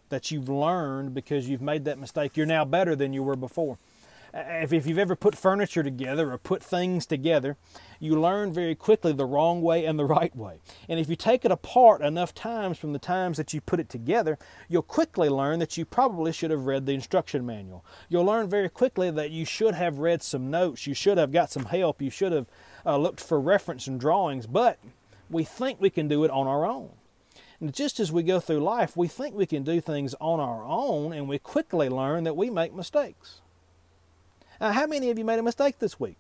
that 0.09 0.31
you've 0.31 0.49
learned 0.49 1.15
because 1.15 1.49
you've 1.49 1.63
made 1.63 1.85
that 1.85 1.99
mistake. 1.99 2.37
You're 2.37 2.47
now 2.47 2.65
better 2.65 2.95
than 2.97 3.13
you 3.13 3.23
were 3.23 3.37
before 3.37 3.79
if, 4.37 4.73
if 4.73 4.87
you've 4.87 4.99
ever 4.99 5.17
put 5.17 5.37
furniture 5.37 5.83
together 5.83 6.33
or 6.33 6.39
put 6.39 6.63
things 6.63 7.07
together, 7.07 7.57
you 7.99 8.21
learn 8.21 8.53
very 8.53 8.75
quickly 8.75 9.13
the 9.13 9.25
wrong 9.25 9.63
way 9.63 9.85
and 9.85 9.99
the 9.99 10.05
right 10.17 10.35
way. 10.37 10.61
And 10.89 11.01
if 11.01 11.09
you 11.09 11.17
take 11.17 11.45
it 11.45 11.51
apart 11.51 12.03
enough 12.03 12.35
times 12.35 12.79
from 12.79 12.93
the 12.93 12.99
times 12.99 13.37
that 13.39 13.55
you 13.55 13.61
put 13.61 13.81
it 13.81 13.89
together, 13.89 14.39
you'll 14.69 14.83
quickly 14.83 15.29
learn 15.29 15.59
that 15.61 15.77
you 15.77 15.85
probably 15.85 16.33
should 16.33 16.51
have 16.51 16.67
read 16.67 16.87
the 16.87 16.95
instruction 16.95 17.47
manual. 17.47 17.85
You'll 18.09 18.25
learn 18.25 18.49
very 18.49 18.69
quickly 18.69 19.11
that 19.11 19.31
you 19.31 19.45
should 19.45 19.75
have 19.75 19.99
read 19.99 20.23
some 20.23 20.51
notes, 20.51 20.87
you 20.87 20.95
should 20.95 21.19
have 21.19 21.33
got 21.33 21.51
some 21.51 21.67
help, 21.67 22.03
you 22.03 22.11
should 22.11 22.33
have 22.33 22.47
uh, 22.85 22.97
looked 22.97 23.21
for 23.21 23.41
reference 23.41 23.87
and 23.87 23.99
drawings, 23.99 24.47
but 24.47 24.79
we 25.31 25.45
think 25.45 25.81
we 25.81 25.91
can 25.91 26.09
do 26.09 26.25
it 26.25 26.31
on 26.31 26.47
our 26.47 26.67
own. 26.67 26.91
And 27.61 27.73
just 27.75 28.01
as 28.01 28.13
we 28.13 28.23
go 28.23 28.41
through 28.41 28.61
life, 28.61 28.97
we 28.97 29.09
think 29.09 29.35
we 29.35 29.47
can 29.47 29.63
do 29.63 29.81
things 29.81 30.15
on 30.21 30.41
our 30.41 30.65
own, 30.65 31.13
and 31.13 31.29
we 31.29 31.39
quickly 31.39 31.89
learn 31.89 32.25
that 32.25 32.37
we 32.37 32.51
make 32.51 32.75
mistakes. 32.75 33.41
Now, 34.61 34.73
how 34.73 34.87
many 34.87 35.11
of 35.11 35.19
you 35.19 35.25
made 35.25 35.39
a 35.39 35.43
mistake 35.43 35.79
this 35.79 35.99
week? 35.99 36.17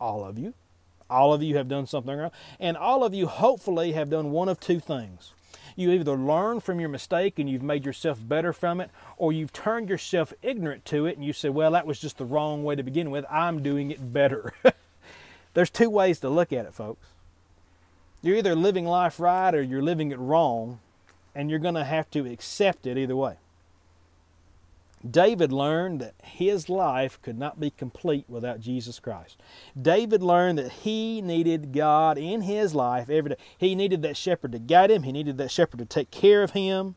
All 0.00 0.24
of 0.24 0.38
you. 0.38 0.54
All 1.08 1.34
of 1.34 1.42
you 1.42 1.56
have 1.56 1.68
done 1.68 1.86
something 1.86 2.16
wrong. 2.16 2.30
And 2.58 2.76
all 2.76 3.04
of 3.04 3.14
you 3.14 3.26
hopefully 3.26 3.92
have 3.92 4.10
done 4.10 4.30
one 4.30 4.48
of 4.48 4.60
two 4.60 4.78
things. 4.78 5.32
You 5.76 5.90
either 5.92 6.16
learn 6.16 6.60
from 6.60 6.80
your 6.80 6.88
mistake 6.88 7.38
and 7.38 7.48
you've 7.48 7.62
made 7.62 7.84
yourself 7.84 8.18
better 8.26 8.52
from 8.52 8.80
it, 8.80 8.90
or 9.16 9.32
you've 9.32 9.52
turned 9.52 9.88
yourself 9.88 10.32
ignorant 10.42 10.84
to 10.86 11.06
it 11.06 11.16
and 11.16 11.24
you 11.24 11.32
say, 11.32 11.48
well, 11.48 11.72
that 11.72 11.86
was 11.86 11.98
just 11.98 12.18
the 12.18 12.24
wrong 12.24 12.64
way 12.64 12.76
to 12.76 12.82
begin 12.82 13.10
with. 13.10 13.24
I'm 13.30 13.62
doing 13.62 13.90
it 13.90 14.12
better. 14.12 14.52
There's 15.54 15.70
two 15.70 15.90
ways 15.90 16.20
to 16.20 16.28
look 16.28 16.52
at 16.52 16.66
it, 16.66 16.74
folks. 16.74 17.06
You're 18.22 18.36
either 18.36 18.54
living 18.54 18.84
life 18.84 19.18
right 19.18 19.54
or 19.54 19.62
you're 19.62 19.82
living 19.82 20.10
it 20.10 20.18
wrong, 20.18 20.80
and 21.34 21.48
you're 21.48 21.58
going 21.58 21.74
to 21.74 21.84
have 21.84 22.10
to 22.10 22.30
accept 22.30 22.86
it 22.86 22.98
either 22.98 23.16
way. 23.16 23.36
David 25.08 25.50
learned 25.50 26.00
that 26.02 26.14
his 26.22 26.68
life 26.68 27.18
could 27.22 27.38
not 27.38 27.58
be 27.58 27.70
complete 27.70 28.26
without 28.28 28.60
Jesus 28.60 28.98
Christ. 28.98 29.40
David 29.80 30.22
learned 30.22 30.58
that 30.58 30.72
he 30.72 31.22
needed 31.22 31.72
God 31.72 32.18
in 32.18 32.42
his 32.42 32.74
life 32.74 33.08
every 33.08 33.30
day. 33.30 33.36
He 33.56 33.74
needed 33.74 34.02
that 34.02 34.18
shepherd 34.18 34.52
to 34.52 34.58
guide 34.58 34.90
him, 34.90 35.04
he 35.04 35.12
needed 35.12 35.38
that 35.38 35.50
shepherd 35.50 35.78
to 35.78 35.86
take 35.86 36.10
care 36.10 36.42
of 36.42 36.50
him. 36.50 36.96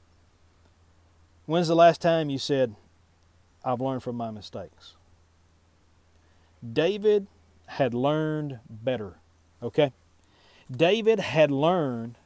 When's 1.46 1.70
the 1.70 1.76
last 1.76 2.02
time 2.02 2.30
you 2.30 2.38
said, 2.38 2.76
I've 3.64 3.82
learned 3.82 4.04
from 4.04 4.18
my 4.18 4.32
mistakes? 4.32 4.96
David 6.72 7.28
had 7.68 7.94
learned 7.94 8.60
better, 8.70 9.16
okay? 9.62 9.94
David 10.71 11.19
had 11.19 11.52
learned 11.52 12.17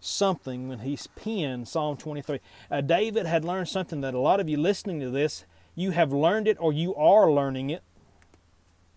something 0.00 0.68
when 0.68 0.80
he 0.80 0.98
penned 1.16 1.68
Psalm 1.68 1.96
23. 1.96 2.40
Uh, 2.70 2.80
David 2.80 3.26
had 3.26 3.44
learned 3.44 3.68
something 3.68 4.00
that 4.00 4.14
a 4.14 4.18
lot 4.18 4.40
of 4.40 4.48
you 4.48 4.56
listening 4.56 5.00
to 5.00 5.10
this, 5.10 5.44
you 5.74 5.90
have 5.90 6.12
learned 6.12 6.48
it 6.48 6.56
or 6.60 6.72
you 6.72 6.94
are 6.94 7.30
learning 7.30 7.70
it. 7.70 7.82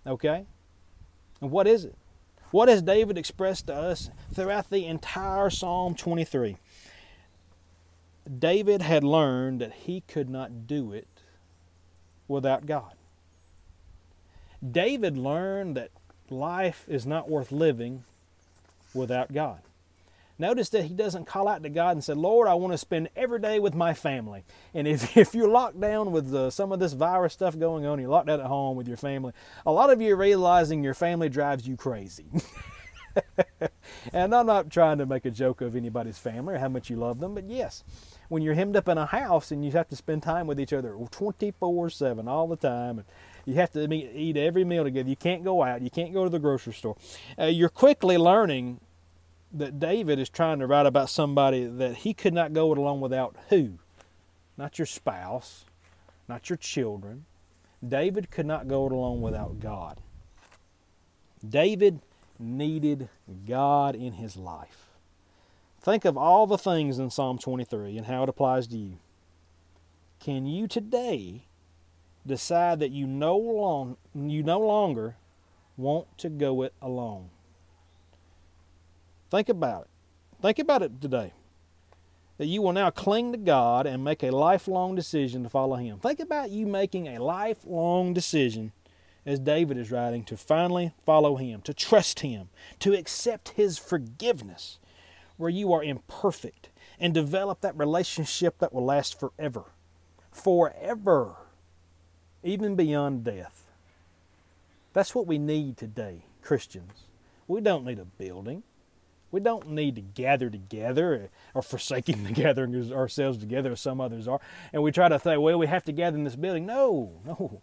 Okay? 0.06 0.46
And 1.41 1.52
what 1.52 1.67
is 1.67 1.86
it? 1.86 1.96
What 2.52 2.67
has 2.67 2.82
David 2.82 3.17
expressed 3.17 3.67
to 3.67 3.76
us 3.76 4.10
throughout 4.34 4.70
the 4.70 4.86
entire 4.86 5.50
Psalm 5.50 5.96
23? 5.96 6.58
David 8.39 8.82
had 8.82 9.04
learned 9.04 9.62
that 9.62 9.74
he 9.74 10.02
could 10.02 10.30
not 10.30 10.67
do 10.67 10.91
it 10.91 11.08
without 12.28 12.65
God. 12.65 12.94
David 14.70 15.17
learned 15.17 15.76
that 15.76 15.89
life 16.30 16.86
is 16.88 17.06
not 17.06 17.30
worth 17.30 17.52
living 17.52 18.04
without 18.94 19.34
God. 19.34 19.62
Notice 20.42 20.70
that 20.70 20.86
he 20.86 20.96
doesn't 20.96 21.28
call 21.28 21.48
out 21.48 21.62
to 21.62 21.70
God 21.70 21.92
and 21.92 22.04
say, 22.04 22.14
Lord, 22.14 22.48
I 22.48 22.56
want 22.56 22.74
to 22.74 22.78
spend 22.80 23.10
every 23.16 23.40
day 23.40 23.60
with 23.60 23.76
my 23.76 23.94
family. 23.94 24.44
And 24.74 24.88
if, 24.88 25.16
if 25.18 25.36
you're 25.36 25.48
locked 25.48 25.80
down 25.80 26.12
with 26.12 26.52
some 26.52 26.72
of 26.72 26.80
this 26.80 26.94
virus 26.94 27.34
stuff 27.34 27.58
going 27.60 27.86
on, 27.86 28.00
you're 28.00 28.10
locked 28.10 28.30
out 28.30 28.40
at 28.40 28.48
home 28.48 28.76
with 28.76 28.88
your 28.88 28.98
family, 28.98 29.34
a 29.68 29.72
lot 29.72 29.92
of 29.92 30.02
you 30.02 30.14
are 30.14 30.18
realizing 30.18 30.84
your 30.84 30.96
family 30.96 31.30
drives 31.30 31.68
you 31.68 31.78
crazy. 31.78 32.26
and 34.14 34.34
I'm 34.34 34.48
not 34.48 34.72
trying 34.72 34.98
to 34.98 35.06
make 35.06 35.26
a 35.26 35.32
joke 35.32 35.62
of 35.62 35.76
anybody's 35.76 36.18
family 36.18 36.56
or 36.56 36.58
how 36.58 36.70
much 36.70 36.90
you 36.90 36.96
love 36.96 37.20
them, 37.20 37.36
but 37.36 37.48
yes, 37.48 37.84
when 38.30 38.42
you're 38.42 38.54
hemmed 38.54 38.76
up 38.76 38.88
in 38.88 38.98
a 38.98 39.06
house 39.06 39.52
and 39.52 39.64
you 39.64 39.72
have 39.72 39.90
to 39.90 39.96
spend 39.96 40.24
time 40.24 40.48
with 40.48 40.60
each 40.60 40.74
other 40.74 40.96
24 41.12 41.90
7 41.90 42.28
all 42.28 42.48
the 42.48 42.56
time, 42.56 43.00
and 43.00 43.08
you 43.46 43.56
have 43.56 43.72
to 43.72 43.94
eat 43.94 44.38
every 44.38 44.64
meal 44.64 44.84
together, 44.84 45.10
you 45.10 45.16
can't 45.16 45.44
go 45.44 45.64
out, 45.64 45.82
you 45.82 45.90
can't 45.90 46.14
go 46.14 46.24
to 46.24 46.30
the 46.30 46.40
grocery 46.40 46.74
store, 46.74 46.96
uh, 47.40 47.46
you're 47.46 47.70
quickly 47.70 48.18
learning 48.18 48.80
that 49.54 49.80
David 49.80 50.20
is 50.20 50.30
trying 50.30 50.60
to 50.60 50.68
write 50.68 50.86
about 50.86 51.10
somebody 51.10 51.66
that 51.66 51.98
he 51.98 52.14
could 52.14 52.34
not 52.34 52.54
go 52.54 52.72
it 52.72 52.78
alone 52.78 53.02
without 53.02 53.36
who? 53.50 53.80
Not 54.58 54.80
your 54.80 54.86
spouse, 54.86 55.66
not 56.28 56.50
your 56.50 56.58
children. 56.58 57.26
David 57.86 58.32
could 58.32 58.46
not 58.46 58.68
go 58.68 58.86
it 58.86 58.92
alone 58.92 59.22
without 59.22 59.60
God. 59.60 60.00
David 61.48 62.00
needed 62.40 63.10
God 63.48 63.96
in 63.96 64.14
his 64.14 64.38
life. 64.38 64.88
Think 65.82 66.06
of 66.06 66.16
all 66.16 66.46
the 66.46 66.58
things 66.58 67.00
in 67.00 67.10
Psalm 67.10 67.40
23 67.40 67.98
and 67.98 68.06
how 68.06 68.24
it 68.24 68.30
applies 68.30 68.68
to 68.68 68.78
you. 68.78 68.98
Can 70.20 70.46
you 70.46 70.68
today 70.68 71.46
decide 72.26 72.80
that 72.80 72.92
you 72.92 73.08
no, 73.08 73.38
long, 73.38 73.98
you 74.14 74.44
no 74.44 74.60
longer 74.60 75.16
want 75.78 76.18
to 76.20 76.30
go 76.30 76.62
it 76.62 76.74
alone? 76.82 77.30
Think 79.30 79.50
about 79.50 79.84
it. 79.84 79.88
Think 80.42 80.60
about 80.60 80.82
it 80.84 81.00
today. 81.02 81.34
that 82.42 82.48
you 82.48 82.60
will 82.60 82.74
now 82.74 82.90
cling 82.90 83.32
to 83.32 83.38
God 83.38 83.86
and 83.86 84.04
make 84.04 84.24
a 84.24 84.32
lifelong 84.32 84.96
decision 84.96 85.44
to 85.44 85.50
follow 85.50 85.76
Him. 85.76 86.00
Think 86.00 86.20
about 86.20 86.50
you 86.50 86.66
making 86.66 87.06
a 87.08 87.24
lifelong 87.24 88.16
decision, 88.16 88.72
as 89.28 89.38
David 89.40 89.78
is 89.78 89.92
writing, 89.92 90.24
to 90.24 90.36
finally 90.36 90.92
follow 91.06 91.36
Him, 91.36 91.62
to 91.62 91.72
trust 91.72 92.22
Him, 92.22 92.50
to 92.80 92.94
accept 92.96 93.50
His 93.50 93.78
forgiveness, 93.78 94.80
where 95.38 95.52
you 95.52 95.72
are 95.72 95.84
imperfect, 95.84 96.70
and 97.00 97.14
develop 97.14 97.62
that 97.62 97.78
relationship 97.78 98.58
that 98.58 98.74
will 98.74 98.86
last 98.86 99.20
forever. 99.20 99.66
Forever. 100.32 101.36
Even 102.44 102.76
beyond 102.76 103.24
death. 103.24 103.68
That's 104.94 105.16
what 105.16 105.28
we 105.28 105.38
need 105.38 105.78
today, 105.78 106.26
Christians. 106.42 107.06
We 107.48 107.62
don't 107.62 107.86
need 107.86 108.00
a 108.00 108.06
building. 108.06 108.64
We 109.32 109.40
don't 109.40 109.70
need 109.70 109.96
to 109.96 110.02
gather 110.02 110.50
together 110.50 111.30
or 111.54 111.62
forsaking 111.62 112.24
the 112.26 112.32
gathering 112.32 112.92
ourselves 112.92 113.38
together 113.38 113.72
as 113.72 113.82
some 113.82 114.02
others 114.02 114.28
are. 114.28 114.42
And 114.74 114.84
we 114.84 114.92
try 114.92 115.08
to 115.10 115.20
say, 115.20 115.38
well, 115.38 115.58
we 115.58 115.68
have 115.68 115.86
to 115.86 115.92
gather 115.92 116.18
in 116.18 116.24
this 116.24 116.36
building. 116.36 116.66
No, 116.66 117.12
no. 117.26 117.62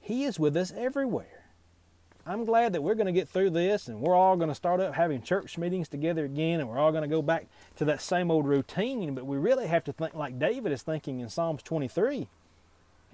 He 0.00 0.24
is 0.24 0.38
with 0.38 0.56
us 0.56 0.72
everywhere. 0.76 1.44
I'm 2.26 2.44
glad 2.44 2.72
that 2.72 2.82
we're 2.82 2.94
going 2.94 3.06
to 3.06 3.12
get 3.12 3.28
through 3.28 3.50
this 3.50 3.86
and 3.86 4.00
we're 4.00 4.14
all 4.14 4.36
going 4.36 4.48
to 4.48 4.54
start 4.54 4.80
up 4.80 4.94
having 4.94 5.20
church 5.20 5.58
meetings 5.58 5.88
together 5.88 6.24
again 6.24 6.58
and 6.58 6.68
we're 6.68 6.78
all 6.78 6.90
going 6.90 7.02
to 7.02 7.08
go 7.08 7.20
back 7.20 7.46
to 7.76 7.84
that 7.84 8.00
same 8.00 8.30
old 8.30 8.46
routine. 8.46 9.14
But 9.14 9.26
we 9.26 9.36
really 9.36 9.66
have 9.66 9.84
to 9.84 9.92
think 9.92 10.14
like 10.14 10.38
David 10.38 10.72
is 10.72 10.82
thinking 10.82 11.20
in 11.20 11.28
Psalms 11.28 11.62
23. 11.62 12.28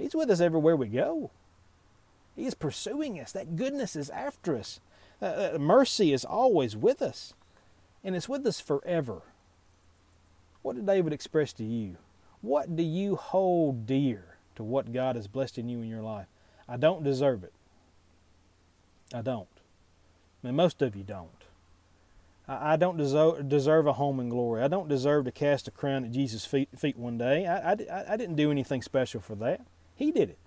He's 0.01 0.15
with 0.15 0.31
us 0.31 0.41
everywhere 0.41 0.77
we 0.77 0.89
go. 0.89 1.31
He 2.35 2.47
is 2.47 2.55
pursuing 2.55 3.21
us. 3.21 3.33
That 3.33 3.57
goodness 3.57 3.95
is 3.95 4.11
after 4.11 4.57
us. 4.57 4.81
Uh, 5.21 5.59
mercy 5.59 6.13
is 6.13 6.25
always 6.25 6.77
with 6.77 7.03
us 7.03 7.35
and 8.03 8.17
it's 8.17 8.29
with 8.29 8.47
us 8.47 8.61
forever. 8.61 9.23
What 10.63 10.77
did 10.77 10.87
David 10.87 11.13
express 11.13 11.53
to 11.55 11.65
you? 11.65 11.97
What 12.41 12.77
do 12.77 12.83
you 12.83 13.17
hold 13.17 13.87
dear 13.87 14.37
to 14.57 14.63
what 14.63 14.93
God 14.93 15.17
has 15.17 15.27
blessed 15.27 15.59
in 15.59 15.69
you 15.69 15.83
in 15.83 15.89
your 15.89 16.03
life? 16.03 16.27
I 16.69 16.77
don't 16.77 17.05
deserve 17.05 17.45
it. 17.45 17.53
I 19.13 19.23
don't. 19.23 19.49
I 20.43 20.47
mean, 20.47 20.57
most 20.57 20.81
of 20.81 20.97
you 20.97 21.03
don't. 21.03 21.29
I, 22.49 22.73
I 22.73 22.77
don't 22.77 22.97
deserve, 22.97 23.49
deserve 23.49 23.87
a 23.87 23.95
home 23.95 24.21
in 24.21 24.29
glory. 24.29 24.63
I 24.63 24.69
don't 24.69 24.89
deserve 24.89 25.27
to 25.27 25.33
cast 25.33 25.69
a 25.69 25.71
crown 25.71 26.05
at 26.05 26.13
Jesus' 26.13 26.47
feet, 26.47 26.69
feet 26.79 26.97
one 26.97 27.19
day. 27.19 27.47
I, 27.47 27.73
I, 27.73 28.13
I 28.15 28.17
didn't 28.17 28.37
do 28.37 28.51
anything 28.51 28.81
special 28.81 29.21
for 29.21 29.35
that. 29.37 29.61
He 30.01 30.11
did 30.11 30.31
it. 30.31 30.39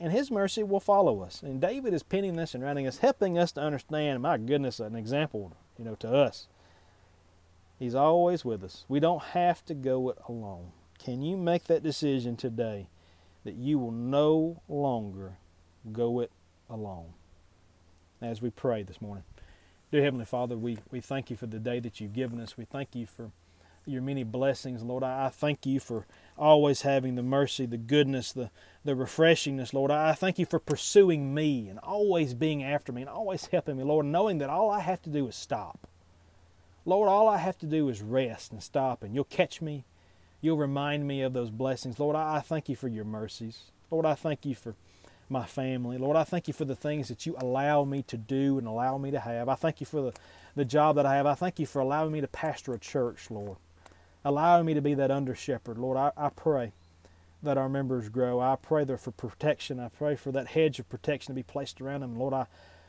And 0.00 0.12
His 0.12 0.30
mercy 0.30 0.62
will 0.62 0.80
follow 0.80 1.20
us. 1.20 1.42
And 1.42 1.60
David 1.60 1.92
is 1.92 2.02
penning 2.02 2.36
this 2.36 2.54
and 2.54 2.64
writing 2.64 2.86
us, 2.86 2.98
helping 2.98 3.38
us 3.38 3.52
to 3.52 3.60
understand, 3.60 4.22
my 4.22 4.38
goodness, 4.38 4.80
an 4.80 4.96
example 4.96 5.52
you 5.78 5.84
know, 5.84 5.94
to 5.96 6.08
us. 6.08 6.48
He's 7.78 7.94
always 7.94 8.46
with 8.46 8.64
us. 8.64 8.86
We 8.88 8.98
don't 8.98 9.22
have 9.22 9.62
to 9.66 9.74
go 9.74 10.08
it 10.08 10.16
alone. 10.26 10.72
Can 10.98 11.20
you 11.20 11.36
make 11.36 11.64
that 11.64 11.82
decision 11.82 12.34
today 12.34 12.88
that 13.44 13.56
you 13.56 13.78
will 13.78 13.92
no 13.92 14.62
longer 14.70 15.36
go 15.92 16.20
it 16.20 16.32
alone? 16.70 17.12
As 18.22 18.40
we 18.40 18.48
pray 18.48 18.82
this 18.82 19.02
morning. 19.02 19.24
Dear 19.92 20.02
Heavenly 20.02 20.24
Father, 20.24 20.56
we, 20.56 20.78
we 20.90 21.02
thank 21.02 21.28
you 21.28 21.36
for 21.36 21.46
the 21.46 21.58
day 21.58 21.78
that 21.80 22.00
you've 22.00 22.14
given 22.14 22.40
us. 22.40 22.56
We 22.56 22.64
thank 22.64 22.94
you 22.94 23.06
for 23.06 23.30
your 23.84 24.00
many 24.00 24.24
blessings, 24.24 24.82
Lord. 24.82 25.04
I, 25.04 25.26
I 25.26 25.28
thank 25.28 25.66
you 25.66 25.78
for 25.78 26.06
always 26.38 26.82
having 26.82 27.14
the 27.14 27.22
mercy, 27.22 27.66
the 27.66 27.76
goodness, 27.76 28.32
the, 28.32 28.50
the 28.84 28.92
refreshingness, 28.92 29.72
Lord. 29.72 29.90
I 29.90 30.12
thank 30.12 30.38
you 30.38 30.46
for 30.46 30.58
pursuing 30.58 31.34
me 31.34 31.68
and 31.68 31.78
always 31.80 32.34
being 32.34 32.62
after 32.62 32.92
me 32.92 33.02
and 33.02 33.10
always 33.10 33.46
helping 33.46 33.76
me, 33.76 33.84
Lord, 33.84 34.06
knowing 34.06 34.38
that 34.38 34.50
all 34.50 34.70
I 34.70 34.80
have 34.80 35.02
to 35.02 35.10
do 35.10 35.26
is 35.28 35.36
stop. 35.36 35.86
Lord, 36.84 37.08
all 37.08 37.28
I 37.28 37.38
have 37.38 37.58
to 37.58 37.66
do 37.66 37.88
is 37.88 38.00
rest 38.00 38.52
and 38.52 38.62
stop, 38.62 39.02
and 39.02 39.14
you'll 39.14 39.24
catch 39.24 39.60
me. 39.60 39.84
You'll 40.40 40.58
remind 40.58 41.06
me 41.08 41.22
of 41.22 41.32
those 41.32 41.50
blessings. 41.50 41.98
Lord, 41.98 42.14
I, 42.14 42.40
thank 42.40 42.68
you 42.68 42.76
for 42.76 42.88
your 42.88 43.04
mercies. 43.04 43.72
Lord, 43.90 44.06
I 44.06 44.14
thank 44.14 44.46
you 44.46 44.54
for 44.54 44.76
my 45.28 45.44
family. 45.44 45.98
Lord, 45.98 46.16
I 46.16 46.22
thank 46.22 46.46
you 46.46 46.54
for 46.54 46.64
the 46.64 46.76
things 46.76 47.08
that 47.08 47.26
you 47.26 47.34
allow 47.38 47.82
me 47.82 48.02
to 48.02 48.16
do 48.16 48.58
and 48.58 48.68
allow 48.68 48.98
me 48.98 49.10
to 49.10 49.18
have. 49.18 49.48
I 49.48 49.56
thank 49.56 49.80
you 49.80 49.86
for 49.86 50.00
the, 50.00 50.12
the 50.54 50.64
job 50.64 50.94
that 50.96 51.06
I 51.06 51.16
have. 51.16 51.26
I 51.26 51.34
thank 51.34 51.58
you 51.58 51.66
for 51.66 51.80
allowing 51.80 52.12
me 52.12 52.20
to 52.20 52.28
pastor 52.28 52.72
a 52.72 52.78
church, 52.78 53.30
Lord 53.30 53.56
allowing 54.26 54.66
me 54.66 54.74
to 54.74 54.82
be 54.82 54.92
that 54.92 55.12
under 55.12 55.36
shepherd. 55.36 55.78
Lord, 55.78 55.96
I, 55.96 56.10
I 56.16 56.30
pray 56.30 56.72
that 57.44 57.56
our 57.56 57.68
members 57.68 58.08
grow. 58.08 58.40
I 58.40 58.56
pray 58.56 58.82
there 58.82 58.98
for 58.98 59.12
protection. 59.12 59.78
I 59.78 59.88
pray 59.88 60.16
for 60.16 60.32
that 60.32 60.48
hedge 60.48 60.80
of 60.80 60.88
protection 60.88 61.32
to 61.32 61.36
be 61.36 61.44
placed 61.44 61.80
around 61.80 62.00
them. 62.00 62.18
Lord, 62.18 62.34
I, 62.34 62.46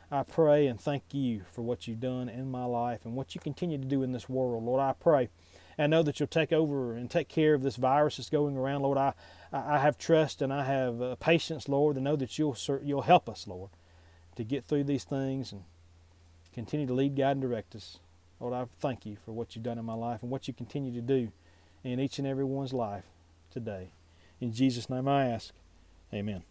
I 0.10 0.24
pray 0.24 0.66
and 0.66 0.82
thank 0.82 1.14
you 1.14 1.44
for 1.52 1.62
what 1.62 1.88
you've 1.88 2.00
done 2.00 2.28
in 2.28 2.50
my 2.50 2.66
life 2.66 3.06
and 3.06 3.14
what 3.14 3.36
you 3.36 3.42
continue 3.42 3.78
to 3.78 3.86
do 3.86 4.02
in 4.02 4.14
this 4.14 4.28
world. 4.28 4.64
Lord, 4.64 4.82
I 4.82 4.94
pray 4.94 5.30
and 5.78 5.92
know 5.92 6.02
that 6.02 6.20
you'll 6.20 6.26
take 6.26 6.52
over 6.52 6.94
and 6.94 7.08
take 7.08 7.28
care 7.28 7.54
of 7.54 7.62
this 7.62 7.76
virus 7.76 8.18
that's 8.18 8.32
going 8.32 8.58
around. 8.58 8.82
Lord, 8.82 8.98
I, 8.98 9.14
I 9.54 9.78
have 9.78 10.00
trust 10.00 10.42
and 10.42 10.52
I 10.52 10.64
have 10.64 11.00
uh, 11.00 11.16
patience, 11.18 11.70
Lord, 11.70 11.98
to 11.98 12.02
know 12.02 12.16
that 12.16 12.40
you'll, 12.40 12.58
you'll 12.84 13.04
help 13.04 13.30
us, 13.30 13.46
Lord, 13.48 13.70
to 14.38 14.44
get 14.44 14.66
through 14.66 14.86
these 14.86 15.04
things 15.04 15.52
and 15.52 15.66
continue 16.52 16.88
to 16.88 16.96
lead, 16.96 17.16
guide, 17.16 17.34
and 17.34 17.42
direct 17.42 17.76
us. 17.76 18.00
Lord, 18.40 18.54
I 18.54 18.66
thank 18.80 19.06
you 19.06 19.18
for 19.26 19.32
what 19.32 19.56
you've 19.56 19.64
done 19.64 19.78
in 19.78 19.86
my 19.86 19.94
life 19.94 20.22
and 20.22 20.32
what 20.32 20.48
you 20.48 20.54
continue 20.54 20.94
to 20.94 21.02
do 21.02 21.32
in 21.84 22.00
each 22.00 22.20
and 22.20 22.28
every 22.28 22.46
one's 22.46 22.74
life 22.74 23.06
today. 23.52 23.90
In 24.40 24.54
Jesus' 24.54 24.90
name 24.90 25.08
I 25.08 25.26
ask. 25.26 25.54
Amen. 26.14 26.44